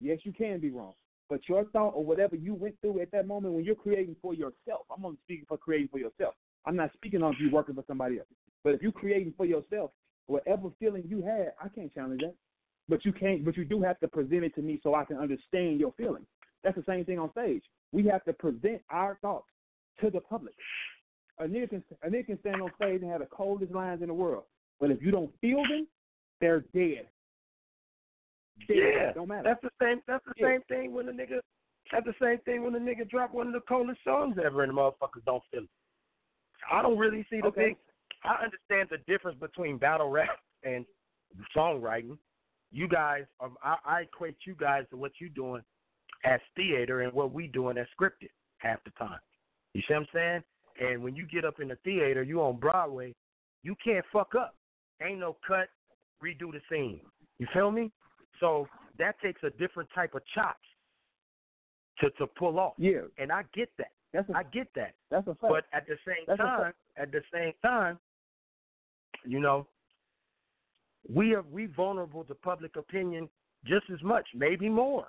yes, 0.00 0.18
you 0.24 0.32
can 0.32 0.60
be 0.60 0.70
wrong. 0.70 0.94
But 1.28 1.48
your 1.48 1.64
thought 1.66 1.90
or 1.90 2.04
whatever 2.04 2.34
you 2.34 2.54
went 2.54 2.74
through 2.80 3.00
at 3.00 3.12
that 3.12 3.26
moment 3.26 3.54
when 3.54 3.64
you're 3.64 3.76
creating 3.76 4.16
for 4.20 4.34
yourself, 4.34 4.86
I'm 4.94 5.04
only 5.04 5.18
speaking 5.22 5.46
for 5.46 5.56
creating 5.56 5.88
for 5.88 5.98
yourself. 5.98 6.34
I'm 6.66 6.76
not 6.76 6.92
speaking 6.94 7.22
on 7.22 7.36
you 7.40 7.50
working 7.50 7.74
for 7.74 7.84
somebody 7.86 8.18
else. 8.18 8.28
But 8.64 8.74
if 8.74 8.82
you're 8.82 8.92
creating 8.92 9.34
for 9.36 9.46
yourself, 9.46 9.92
whatever 10.26 10.70
feeling 10.78 11.04
you 11.08 11.22
had, 11.22 11.52
I 11.62 11.68
can't 11.68 11.92
challenge 11.94 12.20
that. 12.22 12.34
But 12.88 13.04
you 13.04 13.12
can't. 13.12 13.44
But 13.44 13.56
you 13.56 13.64
do 13.64 13.80
have 13.82 13.98
to 14.00 14.08
present 14.08 14.44
it 14.44 14.54
to 14.56 14.62
me 14.62 14.80
so 14.82 14.94
I 14.94 15.04
can 15.04 15.16
understand 15.16 15.78
your 15.78 15.92
feelings. 15.92 16.26
That's 16.64 16.76
the 16.76 16.84
same 16.86 17.04
thing 17.04 17.18
on 17.18 17.30
stage. 17.30 17.62
We 17.92 18.06
have 18.08 18.24
to 18.24 18.32
present 18.32 18.82
our 18.90 19.18
thoughts 19.22 19.46
to 20.00 20.10
the 20.10 20.20
public. 20.20 20.54
A 21.38 21.44
nigga 21.44 21.70
can 21.70 21.84
a 22.02 22.08
nigga 22.08 22.26
can 22.26 22.40
stand 22.40 22.60
on 22.60 22.70
stage 22.76 23.00
and 23.02 23.10
have 23.10 23.20
the 23.20 23.26
coldest 23.26 23.72
lines 23.72 24.02
in 24.02 24.08
the 24.08 24.14
world, 24.14 24.44
but 24.78 24.90
if 24.90 25.00
you 25.00 25.10
don't 25.10 25.30
feel 25.40 25.62
them, 25.62 25.86
they're 26.40 26.60
dead. 26.74 27.06
dead. 28.66 28.76
Yeah, 28.76 29.12
don't 29.12 29.28
matter. 29.28 29.42
That's 29.44 29.62
the 29.62 29.70
same. 29.84 30.00
That's 30.06 30.24
the 30.24 30.32
yeah. 30.36 30.46
same 30.48 30.62
thing 30.68 30.92
when 30.92 31.06
the 31.06 31.12
nigga. 31.12 31.40
That's 31.92 32.06
the 32.06 32.14
same 32.22 32.38
thing 32.44 32.62
when 32.62 32.72
the 32.72 32.78
nigga 32.78 33.08
drop 33.08 33.34
one 33.34 33.48
of 33.48 33.52
the 33.52 33.60
coldest 33.60 34.00
songs 34.04 34.36
ever, 34.44 34.62
and 34.62 34.70
the 34.70 34.80
motherfuckers 34.80 35.24
don't 35.26 35.42
feel 35.50 35.62
it. 35.62 35.68
I 36.70 36.82
don't 36.82 36.98
really 36.98 37.26
see 37.30 37.40
the 37.40 37.48
okay. 37.48 37.68
big. 37.68 37.76
I 38.24 38.44
understand 38.44 38.88
the 38.90 39.12
difference 39.12 39.38
between 39.40 39.78
battle 39.78 40.10
rap 40.10 40.28
and 40.62 40.84
songwriting. 41.56 42.18
You 42.70 42.86
guys, 42.86 43.24
um, 43.40 43.56
I, 43.62 43.76
I 43.84 44.00
equate 44.02 44.36
you 44.46 44.54
guys 44.54 44.84
to 44.90 44.96
what 44.96 45.12
you're 45.18 45.30
doing 45.30 45.62
as 46.24 46.40
theater 46.54 47.00
and 47.00 47.12
what 47.12 47.32
we 47.32 47.46
doing 47.48 47.78
as 47.78 47.86
scripted 47.98 48.28
half 48.58 48.78
the 48.84 48.90
time. 48.90 49.18
You 49.74 49.82
see 49.88 49.94
what 49.94 50.00
I'm 50.00 50.06
saying? 50.12 50.42
And 50.80 51.02
when 51.02 51.16
you 51.16 51.26
get 51.26 51.44
up 51.44 51.60
in 51.60 51.68
the 51.68 51.78
theater, 51.84 52.22
you 52.22 52.40
on 52.40 52.58
Broadway, 52.58 53.14
you 53.62 53.74
can't 53.82 54.04
fuck 54.12 54.34
up. 54.38 54.54
Ain't 55.02 55.18
no 55.18 55.36
cut, 55.46 55.68
redo 56.22 56.52
the 56.52 56.60
scene. 56.70 57.00
You 57.38 57.46
feel 57.52 57.70
me? 57.70 57.90
So 58.40 58.66
that 58.98 59.16
takes 59.22 59.42
a 59.42 59.50
different 59.50 59.88
type 59.94 60.14
of 60.14 60.22
chops 60.34 60.66
to 62.00 62.10
to 62.10 62.26
pull 62.26 62.58
off. 62.58 62.74
Yeah. 62.78 63.02
And 63.18 63.30
I 63.30 63.42
get 63.54 63.70
that. 63.78 63.92
That's 64.12 64.28
a, 64.28 64.36
I 64.36 64.42
get 64.44 64.68
that. 64.74 64.94
That's 65.10 65.26
a 65.26 65.34
fact. 65.34 65.52
But 65.52 65.64
at 65.72 65.86
the 65.86 65.96
same 66.06 66.24
that's 66.26 66.38
time, 66.38 66.72
at 66.96 67.12
the 67.12 67.20
same 67.32 67.52
time, 67.62 67.98
you 69.24 69.40
know, 69.40 69.66
we 71.12 71.34
are 71.34 71.44
we 71.50 71.66
vulnerable 71.66 72.24
to 72.24 72.34
public 72.34 72.76
opinion 72.76 73.28
just 73.66 73.84
as 73.92 74.02
much, 74.02 74.26
maybe 74.34 74.68
more, 74.68 75.08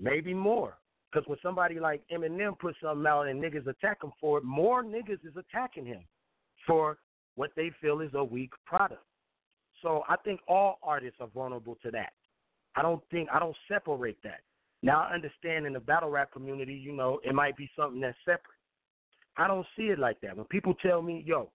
maybe 0.00 0.34
more. 0.34 0.78
Because 1.10 1.28
when 1.28 1.38
somebody 1.42 1.78
like 1.78 2.02
Eminem 2.10 2.58
puts 2.58 2.78
something 2.82 3.06
out 3.06 3.28
and 3.28 3.42
niggas 3.42 3.66
attack 3.66 4.02
him 4.02 4.12
for 4.18 4.38
it, 4.38 4.44
more 4.44 4.82
niggas 4.82 5.24
is 5.24 5.36
attacking 5.36 5.84
him 5.84 6.02
for 6.66 6.96
what 7.34 7.50
they 7.54 7.70
feel 7.80 8.00
is 8.00 8.10
a 8.14 8.24
weak 8.24 8.50
product. 8.64 9.04
So 9.82 10.04
I 10.08 10.16
think 10.16 10.40
all 10.48 10.78
artists 10.82 11.18
are 11.20 11.28
vulnerable 11.28 11.76
to 11.82 11.90
that. 11.90 12.12
I 12.76 12.82
don't 12.82 13.02
think 13.10 13.28
I 13.32 13.38
don't 13.38 13.56
separate 13.68 14.18
that. 14.22 14.40
Now 14.82 15.02
I 15.02 15.14
understand 15.14 15.66
in 15.66 15.72
the 15.72 15.80
battle 15.80 16.10
rap 16.10 16.32
community, 16.32 16.74
you 16.74 16.92
know, 16.92 17.20
it 17.24 17.34
might 17.34 17.56
be 17.56 17.70
something 17.76 18.00
that's 18.00 18.16
separate. 18.24 18.58
I 19.36 19.46
don't 19.46 19.66
see 19.76 19.84
it 19.84 19.98
like 19.98 20.20
that. 20.22 20.36
When 20.36 20.46
people 20.46 20.74
tell 20.74 21.02
me, 21.02 21.22
yo, 21.26 21.50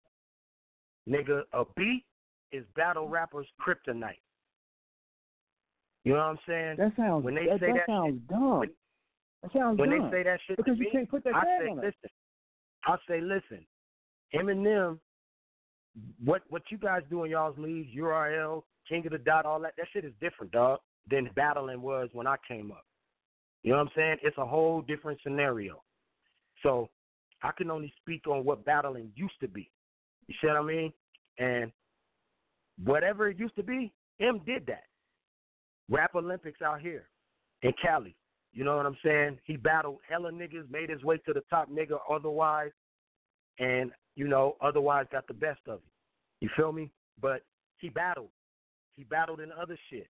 nigga, 1.08 1.42
a 1.54 1.64
beat 1.76 2.06
is 2.52 2.64
battle 2.76 3.08
rappers' 3.08 3.48
kryptonite. 3.60 4.20
You 6.04 6.14
know 6.14 6.20
what 6.20 6.26
I'm 6.26 6.40
saying? 6.48 6.76
That 6.78 6.94
sounds 6.96 7.26
when 7.26 7.36
they 7.36 7.46
that, 7.46 7.60
say 7.60 7.68
that, 7.68 7.76
that 7.76 7.86
sounds 7.88 8.14
shit, 8.14 8.28
dumb. 8.28 8.60
When, 8.60 8.70
that 9.44 9.54
sounds 9.54 9.80
when 9.80 9.90
dumb. 9.90 10.10
they 10.12 10.18
say 10.18 10.24
that 10.24 10.40
shit 10.48 10.58
because 10.58 10.78
to 10.78 10.84
you 10.84 10.90
can't 10.92 11.10
put 11.10 11.24
that 11.26 11.36
I 11.36 11.44
say, 11.44 11.70
on 11.70 11.78
listen. 11.78 12.10
I 12.86 12.96
say, 13.08 13.22
listen. 13.22 13.66
Eminem, 14.34 15.00
what 16.24 16.44
what 16.50 16.64
you 16.70 16.78
guys 16.78 17.02
do 17.10 17.24
in 17.24 17.32
y'all's 17.32 17.58
leagues, 17.58 17.90
URL, 17.96 18.64
King 18.88 19.06
of 19.06 19.12
the 19.12 19.18
Dot, 19.18 19.46
all 19.46 19.60
that, 19.62 19.74
that 19.78 19.88
shit 19.94 20.06
is 20.06 20.14
different, 20.22 20.52
dog, 20.52 20.80
than 21.10 21.30
battling 21.36 21.82
was 21.82 22.10
when 22.14 22.28
I 22.28 22.36
came 22.48 22.72
up. 22.72 22.86
You 23.64 23.72
know 23.72 23.78
what 23.78 23.88
I'm 23.88 23.92
saying? 23.96 24.18
It's 24.24 24.38
a 24.38 24.46
whole 24.46 24.82
different 24.82 25.20
scenario. 25.24 25.82
So 26.64 26.90
I 27.44 27.52
can 27.58 27.70
only 27.70 27.94
speak 28.02 28.28
on 28.28 28.46
what 28.46 28.66
battling 28.66 29.12
used 29.16 29.40
to 29.42 29.48
be. 29.48 29.70
You 30.28 30.36
see 30.42 30.48
what 30.48 30.58
I 30.58 30.62
mean? 30.62 30.94
And 31.38 31.72
whatever 32.84 33.30
it 33.30 33.40
used 33.40 33.56
to 33.56 33.64
be, 33.64 33.94
M 34.20 34.42
did 34.46 34.66
that. 34.68 34.84
Rap 35.90 36.16
Olympics 36.16 36.62
out 36.62 36.82
here 36.82 37.08
in 37.62 37.74
Cali. 37.82 38.16
You 38.54 38.64
know 38.64 38.76
what 38.76 38.86
I'm 38.86 38.98
saying? 39.04 39.38
He 39.46 39.56
battled 39.56 40.00
hella 40.08 40.32
niggas, 40.32 40.70
made 40.70 40.90
his 40.90 41.04
way 41.04 41.18
to 41.26 41.34
the 41.34 41.44
top 41.50 41.70
nigga 41.70 41.98
otherwise, 42.10 42.72
and, 43.60 43.92
you 44.16 44.28
know, 44.28 44.56
otherwise 44.62 45.06
got 45.12 45.28
the 45.28 45.34
best 45.34 45.60
of 45.68 45.76
him. 45.76 45.90
You 46.42 46.50
feel 46.56 46.72
me? 46.72 46.92
But 47.22 47.44
he 47.80 47.90
battled. 47.90 48.30
He 48.96 49.04
battled 49.04 49.40
in 49.40 49.52
other 49.52 49.78
shit. 49.90 50.08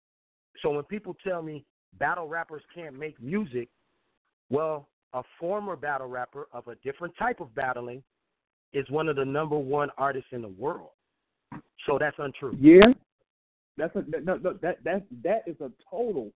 So 0.62 0.70
when 0.70 0.85
people 0.85 1.16
tell 1.26 1.42
me 1.42 1.64
battle 1.98 2.28
rappers 2.28 2.62
can't 2.74 2.98
make 2.98 3.20
music, 3.20 3.68
well, 4.50 4.88
a 5.12 5.22
former 5.38 5.76
battle 5.76 6.09
rapper 6.09 6.48
of 6.52 6.68
a 6.68 6.74
different 6.76 7.14
type 7.18 7.40
of 7.40 7.54
battling 7.54 8.02
is 8.72 8.88
one 8.90 9.09
of 9.09 9.16
the 9.16 9.24
number 9.24 9.57
one 9.57 9.88
artists 9.96 10.28
in 10.33 10.42
the 10.42 10.48
world. 10.48 10.90
So 11.87 11.98
that's 11.98 12.16
untrue. 12.18 12.57
Yeah, 12.61 12.80
that's 13.76 13.94
a 13.94 14.04
no, 14.20 14.37
no, 14.37 14.52
that 14.62 14.83
that 14.85 15.04
that 15.22 15.42
is 15.46 15.57
a 15.61 15.70
total 15.90 16.33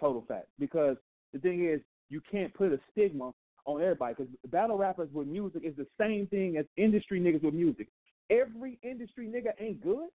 total 0.00 0.24
fact 0.26 0.46
because 0.58 0.96
the 1.32 1.38
thing 1.38 1.68
is 1.68 1.80
you 2.08 2.20
can't 2.30 2.52
put 2.54 2.72
a 2.72 2.80
stigma 2.90 3.32
on 3.64 3.80
everybody 3.80 4.14
because 4.14 4.32
battle 4.50 4.76
rappers 4.76 5.08
with 5.12 5.26
music 5.26 5.62
is 5.64 5.74
the 5.76 5.86
same 5.98 6.26
thing 6.26 6.56
as 6.56 6.66
industry 6.76 7.20
niggas 7.20 7.42
with 7.42 7.54
music. 7.54 7.88
Every 8.30 8.78
industry 8.82 9.26
nigga 9.26 9.52
ain't 9.60 9.82
good. 9.82 10.08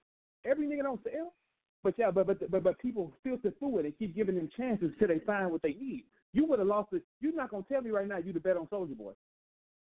Every 0.44 0.66
nigga 0.66 0.82
don't 0.82 1.02
sell. 1.02 1.32
But 1.82 1.94
yeah, 1.98 2.10
but 2.10 2.26
but 2.26 2.50
but, 2.50 2.62
but 2.62 2.78
people 2.78 3.12
filter 3.22 3.52
through 3.58 3.78
it 3.78 3.84
and 3.84 3.98
keep 3.98 4.14
giving 4.14 4.36
them 4.36 4.48
chances 4.56 4.90
till 4.98 5.08
they 5.08 5.20
find 5.20 5.50
what 5.50 5.62
they 5.62 5.74
need. 5.74 6.04
You 6.32 6.46
would 6.46 6.58
have 6.58 6.68
lost 6.68 6.92
it. 6.92 7.02
You're 7.20 7.34
not 7.34 7.50
gonna 7.50 7.64
tell 7.70 7.82
me 7.82 7.90
right 7.90 8.08
now 8.08 8.18
you'd 8.18 8.34
have 8.34 8.42
bet 8.42 8.56
on 8.56 8.66
Soulja 8.66 8.96
Boy. 8.96 9.12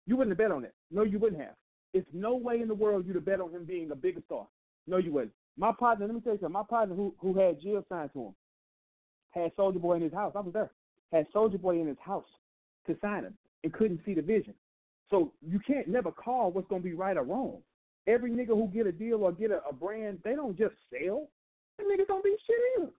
You 0.07 0.17
wouldn't 0.17 0.31
have 0.31 0.37
bet 0.37 0.55
on 0.55 0.65
it. 0.65 0.73
No, 0.91 1.03
you 1.03 1.19
wouldn't 1.19 1.41
have. 1.41 1.55
It's 1.93 2.07
no 2.11 2.35
way 2.35 2.61
in 2.61 2.67
the 2.67 2.73
world 2.73 3.05
you'd 3.05 3.15
have 3.15 3.25
bet 3.25 3.39
on 3.39 3.51
him 3.51 3.65
being 3.65 3.91
a 3.91 3.95
bigger 3.95 4.21
star. 4.25 4.47
No, 4.87 4.97
you 4.97 5.13
wouldn't. 5.13 5.33
My 5.55 5.71
partner, 5.71 6.07
let 6.07 6.15
me 6.15 6.21
tell 6.21 6.33
you 6.33 6.39
something. 6.39 6.53
My 6.53 6.63
partner 6.67 6.95
who 6.95 7.13
who 7.19 7.37
had 7.37 7.61
Jill 7.61 7.85
signed 7.87 8.09
to 8.13 8.19
him 8.19 8.35
had 9.31 9.55
Soulja 9.55 9.79
Boy 9.79 9.95
in 9.97 10.01
his 10.01 10.13
house. 10.13 10.33
I 10.35 10.39
was 10.39 10.53
there. 10.53 10.71
Had 11.11 11.27
Soulja 11.31 11.61
Boy 11.61 11.79
in 11.79 11.87
his 11.87 11.97
house 12.03 12.25
to 12.87 12.97
sign 13.01 13.25
him 13.25 13.37
and 13.63 13.73
couldn't 13.73 14.01
see 14.05 14.13
the 14.13 14.21
vision. 14.21 14.53
So 15.09 15.31
you 15.47 15.59
can't 15.59 15.87
never 15.87 16.11
call 16.11 16.51
what's 16.51 16.67
gonna 16.67 16.81
be 16.81 16.93
right 16.93 17.17
or 17.17 17.23
wrong. 17.23 17.59
Every 18.07 18.31
nigga 18.31 18.49
who 18.49 18.67
get 18.67 18.87
a 18.87 18.91
deal 18.91 19.23
or 19.23 19.31
get 19.31 19.51
a, 19.51 19.61
a 19.69 19.73
brand, 19.73 20.19
they 20.23 20.35
don't 20.35 20.57
just 20.57 20.75
sell. 20.89 21.27
The 21.77 21.83
niggas 21.83 22.07
don't 22.07 22.23
be 22.23 22.35
shit 22.45 22.55
either. 22.79 22.91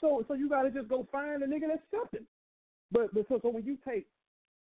So 0.00 0.24
so 0.28 0.34
you 0.34 0.48
gotta 0.48 0.70
just 0.70 0.88
go 0.88 1.06
find 1.10 1.42
a 1.42 1.46
nigga 1.46 1.68
that's 1.68 1.82
something. 1.90 2.26
But 2.92 3.12
but 3.12 3.26
so 3.28 3.38
so 3.42 3.48
when 3.48 3.64
you 3.64 3.76
take 3.86 4.06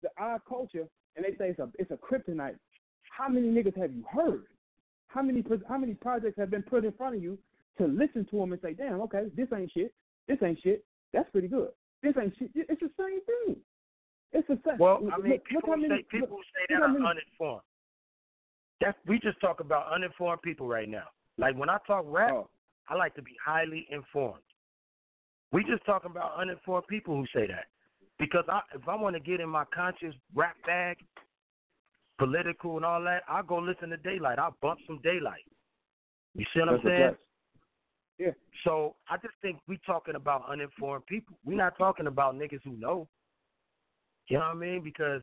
the 0.01 0.09
our 0.17 0.39
culture 0.47 0.87
and 1.15 1.25
they 1.25 1.37
say 1.37 1.49
it's 1.49 1.59
a 1.59 1.69
it's 1.77 1.91
a 1.91 1.97
kryptonite, 1.97 2.55
how 3.09 3.29
many 3.29 3.47
niggas 3.47 3.77
have 3.79 3.93
you 3.93 4.03
heard? 4.11 4.45
How 5.07 5.21
many 5.21 5.43
how 5.67 5.77
many 5.77 5.93
projects 5.93 6.37
have 6.37 6.49
been 6.49 6.63
put 6.63 6.85
in 6.85 6.91
front 6.93 7.15
of 7.15 7.23
you 7.23 7.37
to 7.77 7.87
listen 7.87 8.25
to 8.29 8.37
them 8.37 8.51
and 8.51 8.61
say, 8.61 8.73
damn, 8.73 9.01
okay, 9.01 9.25
this 9.35 9.47
ain't 9.55 9.71
shit, 9.71 9.93
this 10.27 10.37
ain't 10.43 10.59
shit, 10.61 10.85
that's 11.13 11.29
pretty 11.31 11.47
good. 11.47 11.69
This 12.03 12.13
ain't 12.21 12.33
shit. 12.37 12.51
It's 12.53 12.81
the 12.81 12.91
same 12.97 13.19
thing. 13.25 13.55
It's 14.31 14.47
the 14.47 14.59
same. 14.65 14.77
Well, 14.77 14.99
I 15.11 15.17
mean, 15.21 15.33
look, 15.33 15.45
people 15.45 15.69
look 15.69 15.81
say 15.81 15.87
many, 15.87 16.03
people 16.03 16.37
look, 16.37 16.45
say 16.53 16.75
that 16.75 16.81
are 16.81 16.87
many, 16.87 17.05
uninformed. 17.05 17.61
That's 18.81 18.97
we 19.07 19.19
just 19.19 19.39
talk 19.41 19.59
about 19.59 19.91
uninformed 19.91 20.41
people 20.41 20.67
right 20.67 20.87
now. 20.87 21.05
Like 21.37 21.57
when 21.57 21.69
I 21.69 21.77
talk 21.87 22.05
rap, 22.07 22.31
oh, 22.33 22.49
I 22.87 22.95
like 22.95 23.15
to 23.15 23.21
be 23.21 23.35
highly 23.43 23.87
informed. 23.91 24.43
We 25.51 25.63
just 25.63 25.83
talking 25.85 26.11
about 26.11 26.37
uninformed 26.37 26.87
people 26.87 27.15
who 27.15 27.25
say 27.33 27.47
that. 27.47 27.65
Because 28.19 28.43
I, 28.49 28.59
if 28.75 28.87
I 28.87 28.95
want 28.95 29.15
to 29.15 29.19
get 29.19 29.39
in 29.39 29.49
my 29.49 29.63
conscious 29.73 30.13
rap 30.35 30.55
bag, 30.65 30.97
political 32.19 32.75
and 32.75 32.85
all 32.85 33.01
that, 33.03 33.23
I'll 33.27 33.43
go 33.43 33.57
listen 33.57 33.89
to 33.89 33.97
Daylyt. 33.97 34.37
I'll 34.37 34.55
bump 34.61 34.79
some 34.85 34.99
Daylyt. 34.99 35.45
You 36.35 36.45
see 36.53 36.59
what 36.59 36.69
I'm 36.69 36.75
that's 36.75 36.85
saying? 36.85 37.15
Yeah. 38.19 38.31
So 38.65 38.95
I 39.09 39.15
just 39.17 39.33
think 39.41 39.59
we 39.67 39.79
talking 39.85 40.15
about 40.15 40.43
uninformed 40.49 41.05
people. 41.07 41.37
We're 41.45 41.57
not 41.57 41.77
talking 41.77 42.07
about 42.07 42.35
niggas 42.35 42.59
who 42.63 42.77
know. 42.77 43.07
You 44.29 44.37
know 44.37 44.45
what 44.45 44.55
I 44.55 44.59
mean? 44.59 44.83
Because 44.83 45.21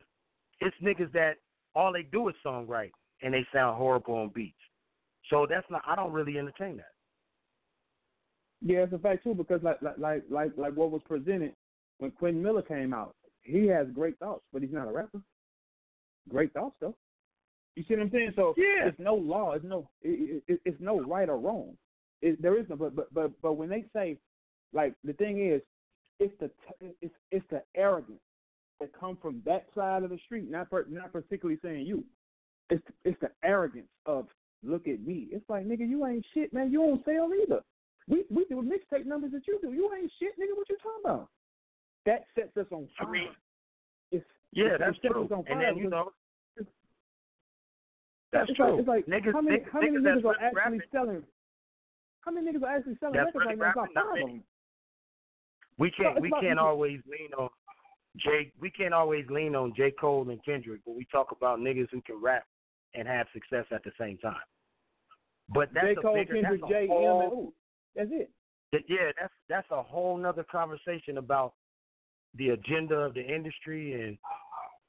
it's 0.61 0.77
niggas 0.83 1.13
that 1.13 1.37
all 1.75 1.93
they 1.93 2.03
do 2.03 2.29
is 2.29 2.35
songwrite 2.45 2.91
and 3.23 3.33
they 3.33 3.47
sound 3.53 3.77
horrible 3.77 4.15
on 4.17 4.31
beats. 4.35 4.55
So 5.31 5.47
that's 5.49 5.67
not. 5.71 5.83
I 5.87 5.97
don't 5.97 6.13
really 6.13 6.39
entertain 6.39 6.77
that. 6.77 6.93
Yeah, 8.63 8.79
it's 8.79 8.93
a 8.93 8.99
fact 8.99 9.25
too 9.25 9.35
because 9.35 9.63
like 9.63 9.81
like 9.83 9.99
like 9.99 10.23
like 10.31 10.51
like 10.57 10.75
what 10.75 10.91
was 10.91 11.03
presented 11.07 11.53
when 11.99 12.11
Quentin 12.11 12.43
Miller 12.43 12.63
came 12.63 12.93
out, 12.93 13.15
he 13.43 13.67
has 13.67 13.87
great 13.95 14.19
thoughts, 14.19 14.43
but 14.53 14.63
he's 14.63 14.73
not 14.73 14.89
a 14.89 14.93
rapper. 14.93 15.21
Great 16.29 16.53
thoughts 16.53 16.77
though. 16.81 16.95
You 17.77 17.85
see 17.87 17.95
what 17.95 18.05
I'm 18.05 18.11
saying? 18.11 18.33
So 18.35 18.55
Yeah. 18.57 18.89
it's 18.89 18.99
no 18.99 19.15
law, 19.15 19.53
it's 19.53 19.65
no 19.65 19.89
it, 20.03 20.43
it, 20.49 20.61
it's 20.65 20.81
no 20.81 21.01
right 21.01 21.29
or 21.29 21.39
wrong. 21.39 21.77
It, 22.23 22.41
there 22.41 22.59
is 22.59 22.69
no 22.69 22.77
but 22.77 22.97
but 22.97 23.13
but 23.13 23.31
but 23.43 23.53
when 23.55 23.69
they 23.69 23.85
say 23.95 24.19
like 24.73 24.95
the 25.05 25.13
thing 25.13 25.47
is 25.47 25.61
it's 26.19 26.35
the 26.41 26.49
t- 26.49 26.95
it's 27.03 27.15
it's 27.31 27.47
the 27.51 27.63
arrogance 27.75 28.21
that 28.81 28.91
come 28.99 29.17
from 29.21 29.43
that 29.47 29.67
side 29.75 30.03
of 30.03 30.11
the 30.11 30.19
street, 30.25 30.51
not 30.51 30.71
per, 30.71 30.85
not 30.89 31.13
particularly 31.13 31.59
saying 31.63 31.87
you. 31.87 32.05
It's 32.71 32.83
it's 33.05 33.19
the 33.21 33.31
arrogance 33.45 33.89
of 34.07 34.27
look 34.63 34.89
at 34.89 35.01
me. 35.07 35.29
It's 35.31 35.49
like 35.49 35.67
nigga, 35.67 35.89
you 35.89 36.05
ain't 36.07 36.25
shit, 36.35 36.53
man. 36.53 36.71
You 36.73 36.79
don't 36.81 37.05
sell 37.05 37.31
either. 37.43 37.61
We 38.09 38.25
we 38.31 38.45
do 38.47 38.57
mixtape 38.63 39.07
numbers 39.07 39.33
that 39.33 39.47
you 39.47 39.59
do. 39.63 39.73
You 39.73 39.91
ain't 39.97 40.11
shit, 40.19 40.33
nigga. 40.39 40.57
What 40.57 40.69
you 40.69 40.77
talking 40.83 41.03
about? 41.05 41.29
That 42.07 42.25
sets 42.35 42.57
us 42.57 42.67
on 42.71 42.89
I 43.01 43.05
fire. 43.05 43.13
mean, 43.13 43.29
it's, 44.13 44.25
Yeah, 44.53 44.75
it 44.75 44.79
that's 44.81 44.97
sets 45.03 45.13
true. 45.13 45.25
us 45.25 45.31
on 45.33 45.45
And 45.49 45.61
then 45.61 45.77
you 45.77 45.89
know, 45.91 46.13
that's 48.33 48.49
it's 48.51 48.57
true. 48.57 48.71
like 48.71 48.79
it's 48.81 48.89
like 48.89 49.07
niggas, 49.07 49.33
how 49.33 49.41
many 49.41 49.59
niggas, 49.59 49.65
how 49.73 49.81
many 49.81 49.93
niggas 49.99 50.23
niggas 50.23 50.25
are 50.25 50.35
actually 50.43 50.57
rapping. 50.57 50.81
selling? 50.93 51.23
How 52.21 52.31
many 52.33 52.51
niggas 52.53 52.63
are 52.63 52.77
actually 52.77 52.97
selling 53.01 53.15
That's 53.15 53.27
records 53.35 53.47
really 53.47 53.57
right 53.61 53.75
now? 53.77 53.85
It's 53.85 53.91
about 53.93 54.05
five 54.11 54.23
of 54.23 54.29
them. 54.29 54.43
We 55.79 55.91
can't 55.93 56.17
it's 56.17 56.23
we 56.23 56.31
can't 56.41 56.59
always 56.59 57.01
lean 57.07 57.31
on 57.39 57.49
J. 58.19 58.53
We 58.61 58.71
can't 58.71 58.95
always 58.95 59.25
lean 59.31 59.55
on 59.55 59.73
J. 59.77 59.91
Cole 59.91 60.29
and 60.31 60.45
Kendrick, 60.45 60.81
but 60.87 60.97
we 60.97 61.07
talk 61.11 61.33
about 61.33 61.59
niggas 61.59 61.89
who 61.91 62.01
can 62.03 62.21
rap 62.23 62.45
and 62.95 63.07
have 63.07 63.27
success 63.33 63.67
at 63.71 63.85
the 63.85 63.93
same 63.99 64.19
time. 64.19 64.35
But 65.49 65.71
that's 65.75 65.87
J. 65.87 65.93
a 65.93 66.03
Cole, 66.03 66.15
bigger, 66.15 66.35
Kendrick, 66.35 66.61
that's 66.63 66.73
a 66.73 66.75
J. 66.75 66.83
M, 66.83 66.89
whole, 66.89 67.53
that's 67.95 68.11
it. 68.13 68.31
Yeah, 68.89 69.13
that's 69.19 69.33
that's 69.49 69.71
a 69.71 69.83
whole 69.83 70.17
nother 70.17 70.45
conversation 70.45 71.19
about 71.19 71.55
the 72.35 72.51
agenda 72.51 72.97
of 72.97 73.15
the 73.15 73.25
industry 73.25 74.03
and 74.03 74.19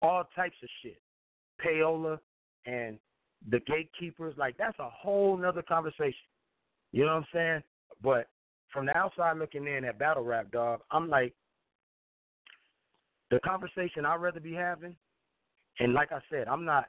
all 0.01 0.23
types 0.35 0.55
of 0.61 0.69
shit. 0.81 0.99
Payola 1.63 2.19
and 2.65 2.97
the 3.49 3.59
gatekeepers, 3.61 4.35
like 4.37 4.57
that's 4.57 4.77
a 4.79 4.89
whole 4.89 5.37
nother 5.37 5.61
conversation. 5.61 6.13
You 6.91 7.05
know 7.05 7.13
what 7.13 7.17
I'm 7.17 7.25
saying? 7.33 7.63
But 8.03 8.27
from 8.73 8.85
the 8.87 8.97
outside 8.97 9.37
looking 9.37 9.67
in 9.67 9.85
at 9.85 9.99
battle 9.99 10.23
rap, 10.23 10.51
dog, 10.51 10.81
I'm 10.91 11.09
like 11.09 11.33
the 13.31 13.39
conversation 13.41 14.05
I'd 14.05 14.21
rather 14.21 14.39
be 14.39 14.53
having, 14.53 14.95
and 15.79 15.93
like 15.93 16.11
I 16.11 16.19
said, 16.29 16.47
I'm 16.47 16.65
not 16.65 16.85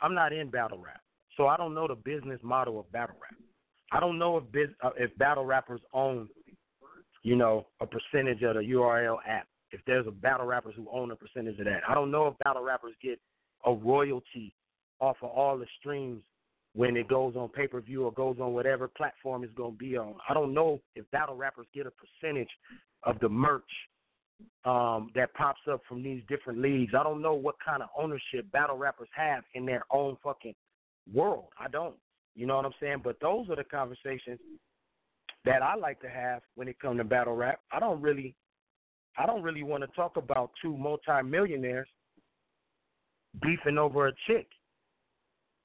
I'm 0.00 0.14
not 0.14 0.32
in 0.32 0.50
battle 0.50 0.78
rap. 0.78 1.00
So 1.36 1.46
I 1.46 1.56
don't 1.56 1.74
know 1.74 1.88
the 1.88 1.94
business 1.94 2.40
model 2.42 2.78
of 2.78 2.90
battle 2.92 3.16
rap. 3.20 3.34
I 3.92 4.00
don't 4.00 4.18
know 4.18 4.36
if 4.38 4.44
biz, 4.52 4.68
uh, 4.82 4.90
if 4.96 5.16
battle 5.18 5.44
rappers 5.44 5.80
own, 5.92 6.28
you 7.22 7.36
know, 7.36 7.66
a 7.80 7.86
percentage 7.86 8.42
of 8.42 8.56
the 8.56 8.60
URL 8.60 9.18
app. 9.26 9.46
If 9.70 9.80
there's 9.86 10.06
a 10.06 10.12
battle 10.12 10.46
rappers 10.46 10.74
who 10.76 10.86
own 10.92 11.10
a 11.10 11.16
percentage 11.16 11.58
of 11.58 11.64
that, 11.64 11.80
I 11.88 11.94
don't 11.94 12.10
know 12.10 12.28
if 12.28 12.38
battle 12.44 12.62
rappers 12.62 12.94
get 13.02 13.18
a 13.64 13.72
royalty 13.72 14.54
off 15.00 15.16
of 15.22 15.30
all 15.30 15.58
the 15.58 15.66
streams 15.80 16.22
when 16.74 16.96
it 16.96 17.08
goes 17.08 17.34
on 17.36 17.48
pay 17.48 17.66
per 17.66 17.80
view 17.80 18.04
or 18.04 18.12
goes 18.12 18.36
on 18.40 18.52
whatever 18.52 18.88
platform 18.88 19.42
it's 19.42 19.54
going 19.54 19.72
to 19.72 19.78
be 19.78 19.96
on. 19.96 20.14
I 20.28 20.34
don't 20.34 20.54
know 20.54 20.80
if 20.94 21.08
battle 21.10 21.36
rappers 21.36 21.66
get 21.74 21.86
a 21.86 21.90
percentage 21.90 22.50
of 23.04 23.18
the 23.20 23.28
merch 23.28 23.62
um, 24.64 25.10
that 25.14 25.34
pops 25.34 25.60
up 25.70 25.80
from 25.88 26.02
these 26.02 26.22
different 26.28 26.60
leagues. 26.60 26.94
I 26.98 27.02
don't 27.02 27.22
know 27.22 27.34
what 27.34 27.56
kind 27.64 27.82
of 27.82 27.88
ownership 27.98 28.50
battle 28.52 28.76
rappers 28.76 29.08
have 29.14 29.44
in 29.54 29.66
their 29.66 29.84
own 29.90 30.16
fucking 30.22 30.54
world. 31.12 31.46
I 31.58 31.68
don't. 31.68 31.96
You 32.34 32.46
know 32.46 32.56
what 32.56 32.64
I'm 32.64 32.74
saying? 32.80 33.02
But 33.04 33.20
those 33.20 33.48
are 33.48 33.56
the 33.56 33.64
conversations 33.64 34.40
that 35.44 35.62
I 35.62 35.74
like 35.76 36.00
to 36.00 36.08
have 36.08 36.42
when 36.54 36.68
it 36.68 36.78
comes 36.80 36.98
to 36.98 37.04
battle 37.04 37.36
rap. 37.36 37.60
I 37.70 37.78
don't 37.78 38.00
really 38.00 38.34
I 39.16 39.26
don't 39.26 39.42
really 39.42 39.62
want 39.62 39.82
to 39.82 39.88
talk 39.88 40.16
about 40.16 40.50
two 40.60 40.76
multimillionaires 40.76 41.88
beefing 43.42 43.78
over 43.78 44.08
a 44.08 44.12
chick 44.26 44.46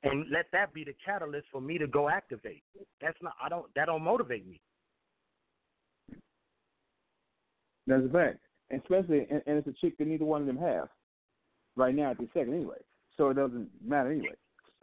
and 0.04 0.26
let 0.32 0.46
that 0.52 0.74
be 0.74 0.84
the 0.84 0.96
catalyst 1.04 1.48
for 1.52 1.62
me 1.62 1.78
to 1.78 1.88
go 1.88 2.10
activate. 2.10 2.64
That's 3.02 3.18
not 3.22 3.34
I 3.44 3.50
don't 3.50 3.66
that 3.76 3.86
don't 3.86 4.04
motivate 4.04 4.48
me. 4.48 4.60
That's 7.88 8.06
a 8.06 8.10
fact. 8.10 8.40
And 8.70 8.82
especially, 8.82 9.28
and, 9.30 9.42
and 9.48 9.58
it's 9.58 9.68
a 9.68 9.74
chick 9.74 9.98
that 9.98 10.08
neither 10.08 10.26
one 10.26 10.42
of 10.42 10.48
them 10.48 10.58
have 10.58 10.90
right 11.76 11.96
now 11.96 12.12
at 12.12 12.20
this 12.20 12.30
second 12.34 12.54
anyway. 12.54 12.78
So 13.18 13.30
it 13.30 13.36
doesn't 13.36 13.68
matter 13.86 14.12
anyway. 14.12 14.36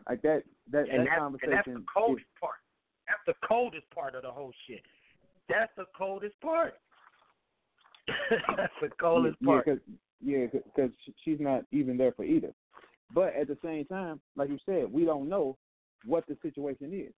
Like 0.09 0.23
that, 0.23 0.43
that, 0.73 0.89
And 0.91 1.01
that 1.01 1.07
that's, 1.09 1.19
conversation. 1.19 1.53
and 1.53 1.59
that's 1.59 1.69
the 1.69 1.85
coldest 1.95 2.27
part. 2.41 2.55
That's 3.09 3.21
the 3.27 3.47
coldest 3.47 3.91
part 3.95 4.15
of 4.15 4.23
the 4.23 4.31
whole 4.31 4.53
shit. 4.67 4.83
That's 5.49 5.73
the 5.77 5.85
coldest 5.97 6.41
part. 6.41 6.75
that's 8.57 8.73
the 8.81 8.89
coldest 9.01 9.37
yeah, 9.41 9.47
part. 9.47 9.81
Yeah, 10.21 10.47
because 10.53 10.91
she's 11.25 11.39
not 11.41 11.65
even 11.73 11.97
there 11.97 12.13
for 12.13 12.25
either. 12.25 12.53
But 13.15 13.35
at 13.37 13.49
the 13.49 13.59
same 13.63 13.85
time, 13.87 14.21
like 14.37 14.49
you 14.49 14.59
said, 14.67 14.93
we 14.93 15.05
don't 15.05 15.29
know 15.29 15.57
what 16.05 16.25
the 16.27 16.37
situation 16.43 16.93
is. 16.93 17.13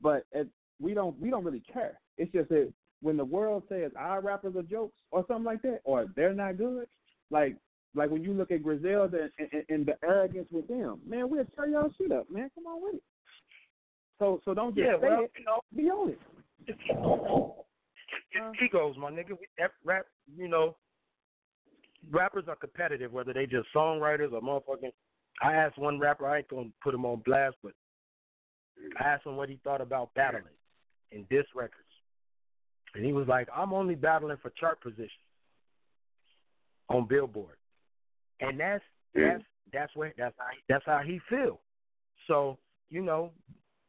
But 0.00 0.24
at, 0.34 0.46
we 0.80 0.94
don't 0.94 1.18
we 1.20 1.30
don't 1.30 1.44
really 1.44 1.62
care. 1.72 1.98
It's 2.18 2.32
just 2.32 2.48
that 2.50 2.72
when 3.02 3.16
the 3.16 3.24
world 3.24 3.64
says 3.68 3.90
our 3.98 4.20
rappers 4.20 4.56
are 4.56 4.62
jokes 4.62 4.98
or 5.10 5.24
something 5.28 5.44
like 5.44 5.62
that, 5.62 5.80
or 5.84 6.06
they're 6.16 6.32
not 6.32 6.56
good, 6.56 6.86
like 7.30 7.56
like 7.94 8.10
when 8.10 8.22
you 8.22 8.32
look 8.32 8.50
at 8.50 8.62
Griselda 8.62 9.28
and, 9.38 9.48
and, 9.52 9.64
and 9.68 9.86
the 9.86 9.94
arrogance 10.02 10.48
with 10.50 10.66
them, 10.68 11.00
man, 11.06 11.28
we'll 11.28 11.44
tear 11.54 11.68
y'all 11.68 11.92
shit 11.98 12.12
up, 12.12 12.30
man. 12.30 12.50
Come 12.54 12.66
on 12.66 12.82
with 12.82 12.94
it. 12.94 13.02
So 14.18 14.40
so 14.44 14.54
don't 14.54 14.74
just 14.74 14.86
Yeah, 14.86 15.00
say 15.00 15.08
well, 15.08 15.24
it. 15.24 15.32
you 15.38 15.44
know, 15.44 15.60
Be 15.76 15.90
on 15.90 16.10
it. 16.10 16.18
it's, 16.66 16.78
it's 18.32 18.62
egos, 18.64 18.96
my 18.98 19.10
nigga. 19.10 19.30
We, 19.30 19.46
rap, 19.84 20.06
you 20.36 20.48
know, 20.48 20.76
rappers 22.10 22.44
are 22.48 22.56
competitive, 22.56 23.12
whether 23.12 23.32
they 23.32 23.46
just 23.46 23.68
songwriters 23.74 24.32
or 24.32 24.40
motherfucking. 24.40 24.92
I 25.42 25.54
asked 25.54 25.78
one 25.78 25.98
rapper, 25.98 26.26
I 26.26 26.38
ain't 26.38 26.48
gonna 26.48 26.68
put 26.82 26.94
him 26.94 27.04
on 27.04 27.22
blast, 27.24 27.56
but 27.62 27.72
I 29.00 29.04
asked 29.04 29.26
him 29.26 29.36
what 29.36 29.48
he 29.48 29.58
thought 29.64 29.80
about 29.80 30.14
battling 30.14 30.44
in 31.10 31.26
diss 31.30 31.46
records, 31.54 31.88
and 32.94 33.04
he 33.04 33.12
was 33.12 33.28
like, 33.28 33.48
"I'm 33.54 33.72
only 33.72 33.94
battling 33.94 34.36
for 34.42 34.50
chart 34.50 34.80
position 34.82 35.08
on 36.88 37.06
Billboard," 37.06 37.56
and 38.40 38.58
that's 38.58 38.84
that's 39.14 39.42
that's 39.72 39.94
where 39.96 40.12
that's 40.18 40.34
how 40.38 40.46
he, 40.52 40.58
that's 40.68 40.84
how 40.86 41.00
he 41.04 41.20
feel. 41.28 41.60
So 42.26 42.58
you 42.90 43.02
know, 43.02 43.30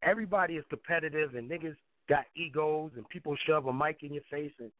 everybody 0.01 0.55
is 0.55 0.65
competitive, 0.69 1.35
and 1.35 1.49
niggas 1.49 1.75
got 2.09 2.25
egos, 2.35 2.91
and 2.95 3.07
people 3.09 3.35
shove 3.45 3.65
a 3.67 3.73
mic 3.73 3.99
in 4.03 4.13
your 4.13 4.23
face 4.31 4.51
and 4.59 4.71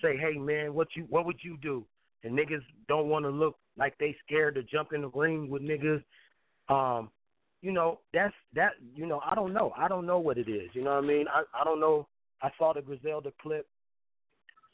say, 0.00 0.16
"Hey 0.16 0.38
man, 0.38 0.74
what 0.74 0.88
you 0.94 1.06
what 1.08 1.26
would 1.26 1.38
you 1.42 1.56
do?" 1.62 1.84
And 2.24 2.38
niggas 2.38 2.62
don't 2.88 3.08
want 3.08 3.24
to 3.24 3.30
look 3.30 3.56
like 3.76 3.96
they 3.98 4.16
scared 4.24 4.54
to 4.54 4.62
jump 4.62 4.92
in 4.92 5.02
the 5.02 5.08
ring 5.08 5.50
with 5.50 5.62
niggas. 5.62 6.02
Um, 6.68 7.10
you 7.62 7.72
know, 7.72 7.98
that's 8.14 8.34
that. 8.54 8.72
You 8.94 9.06
know, 9.06 9.20
I 9.28 9.34
don't 9.34 9.52
know. 9.52 9.72
I 9.76 9.88
don't 9.88 10.06
know 10.06 10.18
what 10.18 10.38
it 10.38 10.48
is. 10.48 10.70
You 10.72 10.84
know 10.84 10.94
what 10.94 11.04
I 11.04 11.06
mean? 11.06 11.26
I 11.28 11.42
I 11.60 11.64
don't 11.64 11.80
know. 11.80 12.06
I 12.40 12.50
saw 12.58 12.72
the 12.72 12.82
Griselda 12.82 13.32
clip 13.40 13.66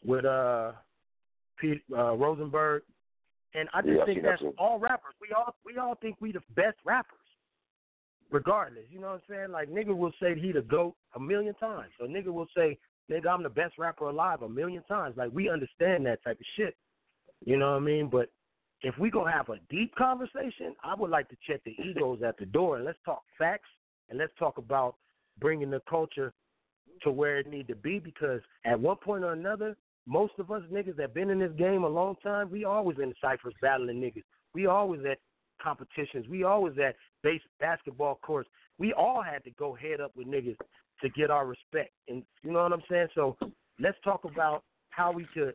with 0.05 0.25
uh, 0.25 0.73
Pete 1.61 1.83
uh, 1.97 2.15
Rosenberg, 2.15 2.83
and 3.55 3.69
I 3.73 3.83
just 3.83 3.95
Yeah, 3.99 4.05
think 4.05 4.23
that's 4.23 4.43
all 4.59 4.79
rappers. 4.79 5.15
We 5.21 5.29
all 5.37 5.55
we 5.65 5.79
all 5.79 5.97
think 5.97 6.17
we 6.21 6.33
the 6.33 6.43
best 6.55 6.77
rappers 6.85 7.19
regardless. 8.31 8.85
You 8.91 9.01
know 9.01 9.09
what 9.09 9.23
I'm 9.29 9.35
saying? 9.37 9.51
Like 9.51 9.71
nigga 9.71 9.97
will 9.97 10.13
say 10.21 10.39
he 10.39 10.53
the 10.53 10.63
goat 10.63 10.95
a 11.15 11.21
million 11.21 11.55
times. 11.55 11.91
Or 12.01 12.07
nigga 12.07 12.29
will 12.29 12.49
say, 12.57 12.79
nigga, 13.11 13.27
I'm 13.29 13.43
the 13.43 13.49
best 13.49 13.79
rapper 13.79 14.09
alive 14.09 14.43
a 14.43 14.49
million 14.49 14.83
times. 14.85 15.17
Like 15.17 15.31
we 15.33 15.49
understand 15.49 16.07
that 16.07 16.23
type 16.23 16.39
of 16.39 16.47
shit. 16.57 16.77
You 17.45 17.57
know 17.57 17.73
what 17.73 17.83
I 17.83 17.85
mean? 17.85 18.09
But 18.11 18.31
if 18.83 18.97
we 18.99 19.11
gonna 19.11 19.33
have 19.33 19.49
a 19.49 19.59
deep 19.71 19.95
conversation, 19.95 20.75
I 20.83 20.95
would 20.95 21.11
like 21.11 21.29
to 21.31 21.37
check 21.47 21.63
the 21.65 21.77
egos 21.83 22.23
at 22.23 22.39
the 22.39 22.47
door 22.47 22.77
and 22.77 22.85
let's 22.85 22.99
talk 23.05 23.23
facts 23.39 23.69
and 24.09 24.19
let's 24.19 24.33
talk 24.39 24.59
about 24.59 24.97
bringing 25.41 25.71
the 25.71 25.83
culture 25.89 26.33
to 27.03 27.11
where 27.13 27.39
it 27.39 27.49
need 27.49 27.69
to 27.69 27.77
be 27.77 27.99
because 27.99 28.41
at 28.65 28.79
one 28.79 28.97
point 28.97 29.25
or 29.25 29.33
another, 29.33 29.77
most 30.09 30.33
of 30.39 30.51
us 30.51 30.63
niggas 30.73 30.97
that 30.97 31.13
been 31.13 31.29
in 31.29 31.39
this 31.39 31.53
game 31.59 31.85
a 31.85 31.89
long 31.89 32.17
time, 32.23 32.51
we 32.51 32.65
always 32.65 32.97
in 32.99 33.13
ciphers 33.21 33.55
battling 33.61 34.01
niggas. 34.01 34.25
We 34.55 34.67
always 34.67 35.03
at 35.09 35.19
competitions. 35.63 36.27
We 36.29 36.45
always 36.45 36.73
at 36.79 36.97
base 37.23 37.43
basketball 37.61 38.19
courts. 38.23 38.49
We 38.79 38.95
all 38.95 39.23
had 39.23 39.45
to 39.45 39.51
go 39.51 39.75
head 39.75 40.01
up 40.01 40.17
with 40.17 40.27
niggas 40.27 40.57
to 41.03 41.09
get 41.11 41.31
our 41.31 41.47
respect. 41.47 41.91
And 42.09 42.23
you 42.43 42.53
know 42.53 42.63
what 42.63 42.73
I'm 42.73 42.83
saying? 42.91 43.09
So 43.15 43.37
let's 43.79 43.99
talk 44.03 44.25
about 44.25 44.63
how 44.91 45.13
we 45.13 45.27
could 45.35 45.53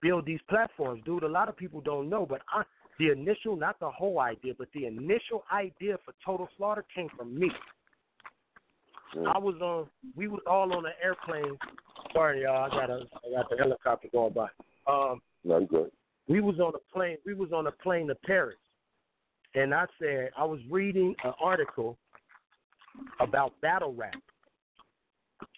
build 0.00 0.24
these 0.26 0.40
platforms, 0.48 1.02
dude. 1.04 1.24
A 1.24 1.28
lot 1.28 1.48
of 1.48 1.56
people 1.56 1.80
don't 1.80 2.08
know, 2.08 2.24
but 2.24 2.40
I, 2.54 2.62
the 3.00 3.10
initial, 3.10 3.56
not 3.56 3.80
the 3.80 3.90
whole 3.90 4.20
idea, 4.20 4.52
but 4.56 4.68
the 4.74 4.86
initial 4.86 5.42
idea 5.52 5.96
for 6.04 6.14
Total 6.24 6.48
Slaughter 6.56 6.84
came 6.94 7.08
from 7.16 7.38
me. 7.38 7.50
Mm. 9.16 9.34
I 9.34 9.38
was 9.38 9.56
on. 9.60 9.86
We 10.14 10.28
was 10.28 10.40
all 10.46 10.72
on 10.72 10.86
an 10.86 10.92
airplane. 11.02 11.56
Sorry, 12.12 12.42
y'all. 12.42 12.64
I 12.64 12.68
got 12.68 12.90
a. 12.90 12.94
I 12.94 13.36
got 13.36 13.50
the 13.50 13.56
helicopter 13.58 14.08
going 14.12 14.32
by. 14.32 14.48
Um, 14.86 15.20
No, 15.44 15.64
good. 15.64 15.90
we 16.28 16.40
was 16.40 16.58
on 16.58 16.72
a 16.74 16.92
plane. 16.94 17.18
We 17.26 17.34
was 17.34 17.52
on 17.52 17.66
a 17.66 17.72
plane 17.72 18.08
to 18.08 18.14
Paris, 18.14 18.56
and 19.54 19.74
I 19.74 19.86
said 20.00 20.30
I 20.36 20.44
was 20.44 20.60
reading 20.70 21.14
an 21.24 21.32
article 21.40 21.98
about 23.20 23.60
battle 23.60 23.94
rap, 23.94 24.14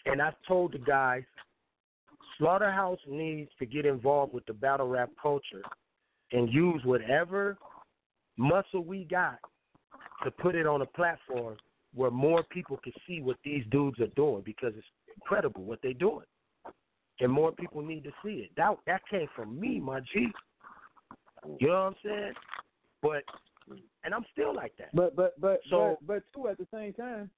and 0.06 0.20
I 0.20 0.32
told 0.46 0.72
the 0.72 0.78
guys, 0.78 1.22
Slaughterhouse 2.38 2.98
needs 3.08 3.50
to 3.58 3.66
get 3.66 3.86
involved 3.86 4.34
with 4.34 4.44
the 4.46 4.52
battle 4.52 4.88
rap 4.88 5.10
culture 5.20 5.62
and 6.32 6.52
use 6.52 6.80
whatever 6.84 7.56
muscle 8.36 8.82
we 8.84 9.04
got 9.04 9.38
to 10.24 10.30
put 10.30 10.54
it 10.54 10.66
on 10.66 10.82
a 10.82 10.86
platform 10.86 11.56
where 11.94 12.10
more 12.10 12.42
people 12.44 12.78
can 12.82 12.92
see 13.06 13.20
what 13.20 13.36
these 13.44 13.64
dudes 13.70 13.98
are 14.00 14.06
doing 14.16 14.42
because 14.44 14.72
it's 14.76 14.86
incredible 15.16 15.62
what 15.64 15.78
they're 15.82 15.92
doing, 15.92 16.24
and 17.20 17.30
more 17.30 17.52
people 17.52 17.82
need 17.82 18.04
to 18.04 18.10
see 18.24 18.44
it. 18.44 18.50
That 18.56 18.76
that 18.86 19.02
came 19.10 19.28
from 19.36 19.58
me, 19.60 19.78
my 19.80 20.00
G. 20.00 20.28
You 21.58 21.68
know 21.68 21.72
what 21.74 21.80
I'm 21.80 21.94
saying? 22.04 22.32
But 23.02 23.22
and 24.04 24.14
I'm 24.14 24.24
still 24.32 24.54
like 24.54 24.72
that. 24.78 24.94
But 24.94 25.16
but 25.16 25.40
but 25.40 25.60
So- 25.70 25.98
but, 26.06 26.22
but 26.32 26.40
too 26.42 26.48
at 26.48 26.58
the 26.58 26.66
same 26.72 26.92
time, 26.92 27.30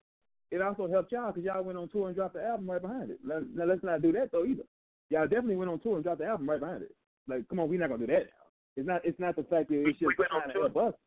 it 0.51 0.61
also 0.63 0.89
helped 0.89 1.13
y'all 1.13 1.33
because 1.33 1.45
y'all 1.45 1.63
went 1.63 1.79
on 1.79 1.89
tour 1.89 2.07
and 2.09 2.17
dropped 2.17 2.35
the 2.35 2.45
album 2.45 2.71
right 2.71 2.83
behind 2.83 3.11
it. 3.11 3.19
Let, 3.25 3.43
now 3.55 3.65
let's 3.65 3.83
not 3.83 4.03
do 4.03 4.13
that 4.13 4.31
though 4.33 4.45
either. 4.45 4.65
Y'all 5.11 5.27
definitely 5.27 5.57
went 5.57 5.71
on 5.71 5.79
tour 5.81 5.97
and 5.97 6.05
dropped 6.05 6.21
the 6.21 6.27
album 6.27 6.49
right 6.49 6.61
behind 6.61 6.83
it. 6.83 6.95
Like, 7.29 7.49
come 7.49 7.61
on, 7.61 7.69
we're 7.69 7.79
not 7.79 7.89
gonna 7.91 8.07
do 8.07 8.13
that 8.13 8.25
now. 8.27 8.47
It's 8.77 8.87
not 8.87 9.01
it's 9.05 9.21
not 9.21 9.37
the 9.37 9.45
fact 9.45 9.69
that 9.69 9.87
it's 9.87 10.01
We- 10.01 10.07
we 10.09 10.15
went 10.19 10.33
on 10.33 10.41
trying 10.41 10.49
to 10.49 10.55
tour? 10.55 10.63
help 10.71 10.95
us. 10.95 11.01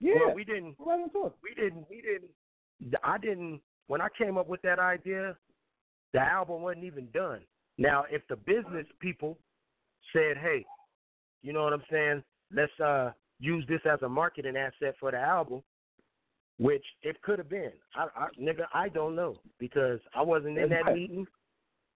Yeah, 0.00 0.14
Well, 0.26 0.34
we 0.34 0.44
didn't 0.44 0.76
we're 0.78 0.86
right 0.92 1.02
on 1.02 1.10
tour. 1.10 1.32
we 1.42 1.54
didn't 1.54 1.88
we 1.90 2.00
didn't 2.00 2.30
I 3.04 3.18
didn't 3.18 3.60
when 3.86 4.00
I 4.00 4.08
came 4.16 4.38
up 4.38 4.48
with 4.48 4.62
that 4.62 4.78
idea, 4.78 5.36
the 6.12 6.20
album 6.20 6.62
wasn't 6.62 6.84
even 6.84 7.08
done. 7.12 7.40
Now 7.82 8.04
if 8.10 8.22
the 8.28 8.36
business 8.36 8.86
people 9.00 9.36
said, 10.12 10.36
Hey, 10.36 10.64
you 11.42 11.52
know 11.52 11.64
what 11.64 11.72
I'm 11.72 11.82
saying, 11.90 12.22
let's 12.54 12.72
uh 12.80 13.10
use 13.40 13.64
this 13.68 13.80
as 13.90 14.00
a 14.02 14.08
marketing 14.08 14.56
asset 14.56 14.94
for 15.00 15.10
the 15.10 15.18
album, 15.18 15.62
which 16.58 16.84
it 17.02 17.20
could 17.22 17.38
have 17.40 17.50
been. 17.50 17.72
I, 17.96 18.06
I 18.16 18.28
nigga, 18.40 18.66
I 18.72 18.88
don't 18.88 19.16
know 19.16 19.40
because 19.58 19.98
I 20.14 20.22
wasn't 20.22 20.58
in 20.58 20.68
that 20.70 20.94
meeting 20.94 21.26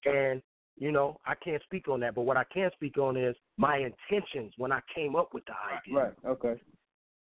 and 0.04 0.42
you 0.78 0.92
know, 0.92 1.18
I 1.24 1.34
can't 1.42 1.62
speak 1.62 1.88
on 1.88 2.00
that, 2.00 2.14
but 2.14 2.22
what 2.22 2.36
I 2.36 2.44
can 2.52 2.70
speak 2.74 2.98
on 2.98 3.16
is 3.16 3.34
my 3.56 3.78
intentions 3.78 4.52
when 4.58 4.72
I 4.72 4.80
came 4.94 5.16
up 5.16 5.32
with 5.32 5.44
the 5.46 5.52
idea. 5.52 6.04
Right. 6.04 6.12
Okay. 6.26 6.60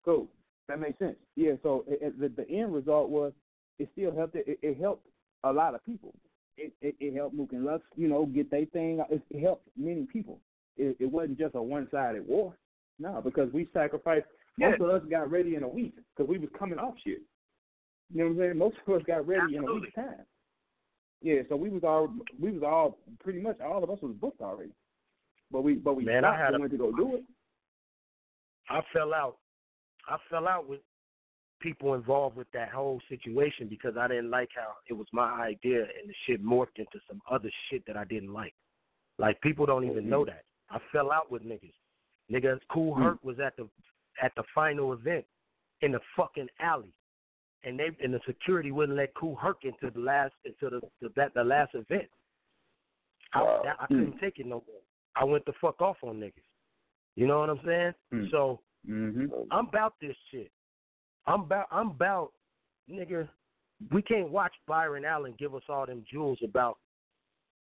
Cool. 0.04 0.28
That 0.68 0.80
makes 0.80 1.00
sense. 1.00 1.16
Yeah. 1.36 1.54
So 1.64 1.86
it, 1.88 2.00
it, 2.02 2.20
the, 2.20 2.44
the 2.44 2.50
end 2.50 2.74
result 2.74 3.10
was 3.10 3.32
it 3.80 3.90
still 3.94 4.14
helped. 4.14 4.36
It, 4.36 4.60
it 4.62 4.78
helped 4.80 5.08
a 5.44 5.54
lot 5.54 5.76
of 5.76 5.86
people. 5.86 6.14
It 6.58 6.74
it, 6.82 6.96
it 7.00 7.16
helped 7.16 7.36
Mook 7.36 7.52
and 7.52 7.66
Lux, 7.66 7.84
you 7.96 8.08
know, 8.08 8.26
get 8.26 8.50
their 8.50 8.66
thing. 8.66 9.04
It, 9.10 9.22
it 9.30 9.42
helped 9.42 9.68
many 9.78 10.04
people. 10.04 10.40
It, 10.78 10.96
it 11.00 11.12
wasn't 11.12 11.38
just 11.38 11.56
a 11.56 11.62
one-sided 11.62 12.28
war. 12.28 12.58
No, 13.00 13.22
because 13.24 13.52
we 13.54 13.68
sacrificed. 13.74 14.26
Most 14.58 14.80
of 14.80 14.90
us 14.90 15.02
got 15.10 15.30
ready 15.30 15.56
in 15.56 15.64
a 15.64 15.68
week 15.68 15.96
because 16.16 16.30
we 16.30 16.38
was 16.38 16.50
coming 16.58 16.80
off 16.80 16.94
shit. 17.04 17.22
You 18.14 18.20
know 18.20 18.26
what 18.26 18.32
I'm 18.32 18.38
saying? 18.40 18.58
Most 18.58 18.78
of 18.88 18.94
us 18.94 19.02
got 19.06 19.28
ready 19.28 19.56
in 19.56 19.68
a 19.68 19.74
week's 19.74 19.94
time. 19.96 20.26
Yeah, 21.22 21.42
so 21.50 21.56
we 21.56 21.70
was 21.70 21.84
all 21.84 22.10
we 22.40 22.52
was 22.52 22.64
all 22.64 22.98
pretty 23.22 23.42
much 23.42 23.60
all 23.60 23.84
of 23.84 23.90
us 23.90 23.98
was 24.02 24.14
booked 24.22 24.42
already. 24.42 24.72
But 25.52 25.64
we 25.64 25.74
but 25.74 25.96
we 25.96 26.06
Man, 26.06 26.24
I 26.24 26.38
had 26.38 26.54
and 26.54 26.62
went 26.62 26.72
to 26.72 26.78
go 26.78 26.92
do 26.92 27.16
it. 27.16 27.24
I 28.70 28.82
fell 28.94 29.14
out. 29.14 29.38
I 30.08 30.18
fell 30.30 30.48
out 30.48 30.70
with 30.70 30.82
people 31.60 31.94
involved 31.94 32.36
with 32.36 32.48
that 32.54 32.70
whole 32.70 33.02
situation 33.10 33.68
because 33.70 33.96
I 34.00 34.08
didn't 34.08 34.30
like 34.30 34.50
how 34.56 34.74
it 34.90 34.94
was 34.94 35.08
my 35.12 35.32
idea 35.42 35.80
and 35.80 36.10
the 36.10 36.14
shit 36.26 36.44
morphed 36.44 36.78
into 36.78 37.00
some 37.08 37.22
other 37.30 37.50
shit 37.70 37.84
that 37.88 37.98
I 37.98 38.06
didn't 38.06 38.34
like. 38.34 38.54
Like 39.18 39.40
people 39.42 39.66
don't 39.66 39.90
even 39.90 40.10
know 40.10 40.26
that. 40.26 40.44
I 40.70 40.80
fell 40.92 41.12
out 41.12 41.32
with 41.32 41.44
niggas. 41.44 41.74
Niggas 42.32 42.60
Kool 42.72 42.96
Herc 42.96 43.24
was 43.24 43.40
at 43.40 43.56
the 43.56 43.68
at 44.22 44.32
the 44.36 44.44
final 44.54 44.94
event 44.94 45.26
in 45.82 45.92
the 45.92 46.00
fucking 46.18 46.48
alley. 46.60 46.94
And 47.64 47.80
they 47.80 47.90
and 48.04 48.14
the 48.14 48.20
security 48.28 48.72
wouldn't 48.72 48.98
let 48.98 49.14
Kool 49.16 49.36
Herc 49.36 49.64
into 49.64 49.94
the 49.94 50.00
last 50.00 50.34
into 50.44 50.70
the 50.70 50.82
the, 51.02 51.14
that 51.16 51.34
the 51.34 51.44
last 51.44 51.74
event. 51.74 52.10
I, 53.34 53.42
Wow. 53.42 53.64
I 53.80 53.86
couldn't 53.88 54.20
take 54.20 54.40
it 54.40 54.46
no 54.46 54.64
more. 54.68 54.82
I 55.16 55.24
went 55.24 55.46
the 55.46 55.54
fuck 55.60 55.82
off 55.82 55.98
on 56.04 56.20
niggas. 56.20 56.34
You 57.16 57.28
know 57.28 57.40
what 57.40 57.50
I'm 57.50 57.60
saying? 57.66 57.94
Mm. 58.14 58.32
So 58.32 58.60
Mm-hmm. 58.90 59.26
I'm 59.52 59.68
about 59.68 59.96
this 60.02 60.16
shit. 60.32 60.52
I'm 61.28 61.42
about 61.42 61.68
I'm 61.72 61.92
about 61.92 62.32
nigga. 62.90 63.28
We 63.92 64.02
can't 64.02 64.30
watch 64.30 64.54
Byron 64.68 65.06
Allen 65.06 65.36
give 65.38 65.54
us 65.54 65.64
all 65.68 65.86
them 65.86 66.06
jewels 66.10 66.40
about 66.44 66.78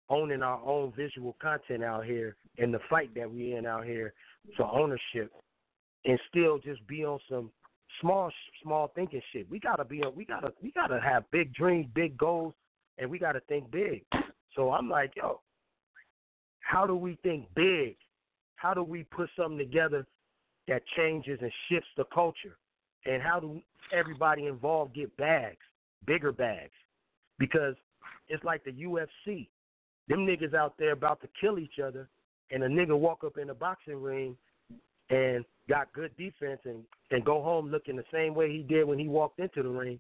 owning 0.10 0.44
our 0.44 0.62
own 0.64 0.94
visual 0.96 1.36
content 1.42 1.84
out 1.84 2.06
here 2.06 2.36
and 2.58 2.74
the 2.74 2.80
fight 2.90 3.14
that 3.16 3.32
we 3.32 3.56
in 3.56 3.66
out 3.66 3.86
here 3.86 4.14
for 4.56 4.72
ownership, 4.72 5.32
and 6.06 6.20
still 6.30 6.60
just 6.60 6.86
be 6.88 7.04
on 7.04 7.20
some 7.30 7.50
small 8.02 8.32
small 8.62 8.92
thinking 8.96 9.22
shit. 9.32 9.50
We 9.50 9.60
gotta 9.60 9.84
be. 9.84 10.02
We 10.16 10.26
gotta 10.26 10.54
we 10.62 10.72
gotta 10.72 11.00
have 11.02 11.30
big 11.32 11.54
dreams, 11.54 11.88
big 11.94 12.18
goals, 12.18 12.54
and 12.98 13.10
we 13.10 13.20
gotta 13.20 13.42
think 13.42 13.72
big. 13.72 14.04
So 14.56 14.72
I'm 14.72 14.90
like, 14.90 15.14
yo, 15.16 15.42
how 16.60 16.86
do 16.86 16.96
we 16.96 17.18
think 17.24 17.48
big? 17.56 17.98
How 18.56 18.74
do 18.74 18.84
we 18.84 19.04
put 19.04 19.30
something 19.36 19.58
together 19.58 20.06
that 20.68 20.82
changes 20.96 21.40
and 21.42 21.52
shifts 21.68 21.90
the 21.98 22.06
culture? 22.14 22.58
And 23.06 23.22
how 23.22 23.40
do 23.40 23.62
everybody 23.94 24.48
involved 24.48 24.96
get 24.96 25.16
bags, 25.18 25.58
bigger 26.06 26.32
bags? 26.32 26.74
Because 27.38 27.76
it's 28.28 28.44
like 28.44 28.64
the 28.64 28.72
UFC. 28.72 29.48
Them 30.08 30.26
niggas 30.26 30.54
out 30.54 30.74
there 30.78 30.92
about 30.92 31.22
to 31.22 31.28
kill 31.40 31.60
each 31.60 31.80
other, 31.84 32.08
and 32.52 32.64
a 32.64 32.68
nigga 32.68 32.98
walk 32.98 33.24
up 33.24 33.38
in 33.38 33.50
a 33.50 33.56
boxing 33.56 34.02
ring 34.02 34.38
and 35.10 35.46
got 35.70 35.92
good 35.94 36.16
defense 36.18 36.60
and, 36.66 36.84
and 37.12 37.26
go 37.26 37.42
home 37.42 37.70
looking 37.70 37.96
the 37.96 38.04
same 38.12 38.34
way 38.34 38.52
he 38.52 38.64
did 38.64 38.86
when 38.86 39.00
he 39.00 39.08
walked 39.08 39.40
into 39.40 39.64
the 39.64 39.70
ring 39.70 40.00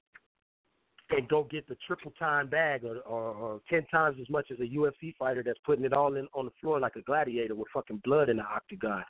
and 1.11 1.27
go 1.27 1.43
get 1.43 1.67
the 1.67 1.77
triple 1.85 2.11
time 2.17 2.47
bag 2.47 2.83
or, 2.83 2.97
or, 2.99 3.33
or 3.35 3.61
ten 3.69 3.85
times 3.87 4.17
as 4.19 4.29
much 4.29 4.47
as 4.51 4.59
a 4.59 4.75
UFC 4.75 5.15
fighter 5.17 5.43
that's 5.43 5.59
putting 5.65 5.85
it 5.85 5.93
all 5.93 6.15
in 6.15 6.27
on 6.33 6.45
the 6.45 6.51
floor 6.59 6.79
like 6.79 6.95
a 6.95 7.01
gladiator 7.01 7.53
with 7.53 7.67
fucking 7.73 8.01
blood 8.03 8.29
in 8.29 8.37
the 8.37 8.43
octagon. 8.43 9.03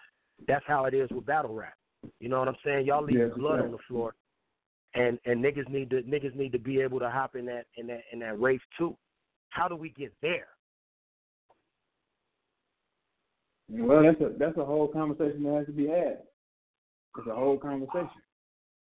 That's 0.47 0.65
how 0.67 0.85
it 0.85 0.93
is 0.93 1.09
with 1.11 1.25
battle 1.25 1.53
rap. 1.53 1.73
You 2.19 2.29
know 2.29 2.39
what 2.39 2.47
I'm 2.47 2.57
saying? 2.63 2.85
Y'all 2.85 3.03
leave 3.03 3.17
Yeah, 3.17 3.27
blood 3.35 3.59
yeah. 3.59 3.65
on 3.65 3.71
the 3.71 3.77
floor, 3.87 4.15
and 4.93 5.19
and 5.25 5.43
niggas 5.43 5.69
need 5.69 5.89
to 5.91 6.01
niggas 6.03 6.35
need 6.35 6.51
to 6.51 6.59
be 6.59 6.81
able 6.81 6.99
to 6.99 7.09
hop 7.09 7.35
in 7.35 7.45
that 7.45 7.65
in 7.77 7.87
that 7.87 8.01
in 8.11 8.19
that 8.19 8.39
race 8.39 8.61
too. 8.77 8.95
How 9.49 9.67
do 9.67 9.75
we 9.75 9.89
get 9.89 10.13
there? 10.21 10.47
Well, 13.69 14.03
that's 14.03 14.21
a 14.21 14.31
that's 14.37 14.57
a 14.57 14.65
whole 14.65 14.87
conversation 14.87 15.43
that 15.43 15.55
has 15.55 15.65
to 15.67 15.71
be 15.71 15.87
had. 15.87 16.19
It's 17.17 17.27
a 17.27 17.33
whole 17.33 17.57
conversation, 17.57 18.21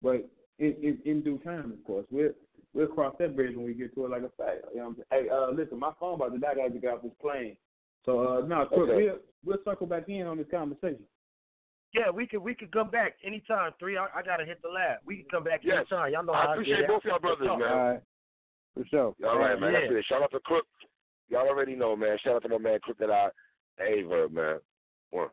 but 0.02 0.28
in 0.58 0.74
in, 0.82 0.98
in 1.04 1.22
due 1.22 1.38
time, 1.38 1.72
of 1.72 1.84
course, 1.84 2.06
we'll 2.10 2.30
we'll 2.72 2.86
cross 2.86 3.14
that 3.18 3.36
bridge 3.36 3.56
when 3.56 3.66
we 3.66 3.74
get 3.74 3.94
to 3.94 4.06
it 4.06 4.10
like 4.10 4.22
a 4.22 4.30
fact. 4.42 4.64
You 4.72 4.78
know 4.78 4.84
what 4.84 4.88
I'm 4.88 5.04
saying? 5.10 5.24
Hey, 5.24 5.28
uh, 5.30 5.50
listen, 5.50 5.78
my 5.78 5.92
phone 5.98 6.14
about 6.14 6.32
to 6.32 6.38
die. 6.38 6.52
I 6.52 6.54
gotta 6.54 6.78
get 6.78 6.92
off 6.92 7.02
this 7.02 7.12
plane. 7.20 7.56
So 8.04 8.20
uh, 8.20 8.46
no, 8.46 8.66
quick, 8.66 8.88
Okay. 8.88 8.96
we'll 8.96 9.18
we'll 9.44 9.64
circle 9.64 9.86
back 9.86 10.08
in 10.08 10.26
on 10.26 10.38
this 10.38 10.46
conversation. 10.50 11.04
Yeah, 11.92 12.10
we 12.10 12.26
could 12.26 12.38
we 12.40 12.54
could 12.54 12.70
come 12.70 12.88
back 12.90 13.14
anytime. 13.24 13.72
Three, 13.78 13.96
I, 13.96 14.06
I 14.14 14.22
gotta 14.22 14.44
hit 14.44 14.62
the 14.62 14.68
lab. 14.68 14.98
We 15.04 15.16
can 15.16 15.26
come 15.30 15.44
back 15.44 15.60
Yes. 15.64 15.86
anytime. 15.90 16.12
Y'all 16.12 16.22
know 16.24 16.32
I 16.32 16.46
how 16.46 16.52
appreciate 16.52 16.80
get 16.80 16.88
both 16.88 17.04
y'all 17.04 17.18
brothers, 17.18 17.46
man. 17.46 17.62
All 17.62 17.90
right, 17.90 18.00
for 18.74 18.84
sure. 18.86 19.14
All 19.26 19.38
right, 19.38 19.58
man. 19.60 19.72
Yeah. 19.72 19.80
That's 19.80 19.92
it. 19.94 20.04
Shout 20.08 20.22
out 20.22 20.30
to 20.32 20.40
Crook. 20.40 20.66
Y'all 21.28 21.48
already 21.48 21.74
know, 21.74 21.96
man. 21.96 22.16
Shout 22.22 22.36
out 22.36 22.42
to 22.42 22.48
my 22.48 22.58
man 22.58 22.78
Crook 22.80 22.98
that 22.98 23.10
I 23.10 23.28
Ava, 23.82 24.28
man. 24.28 24.58
One. 25.10 25.28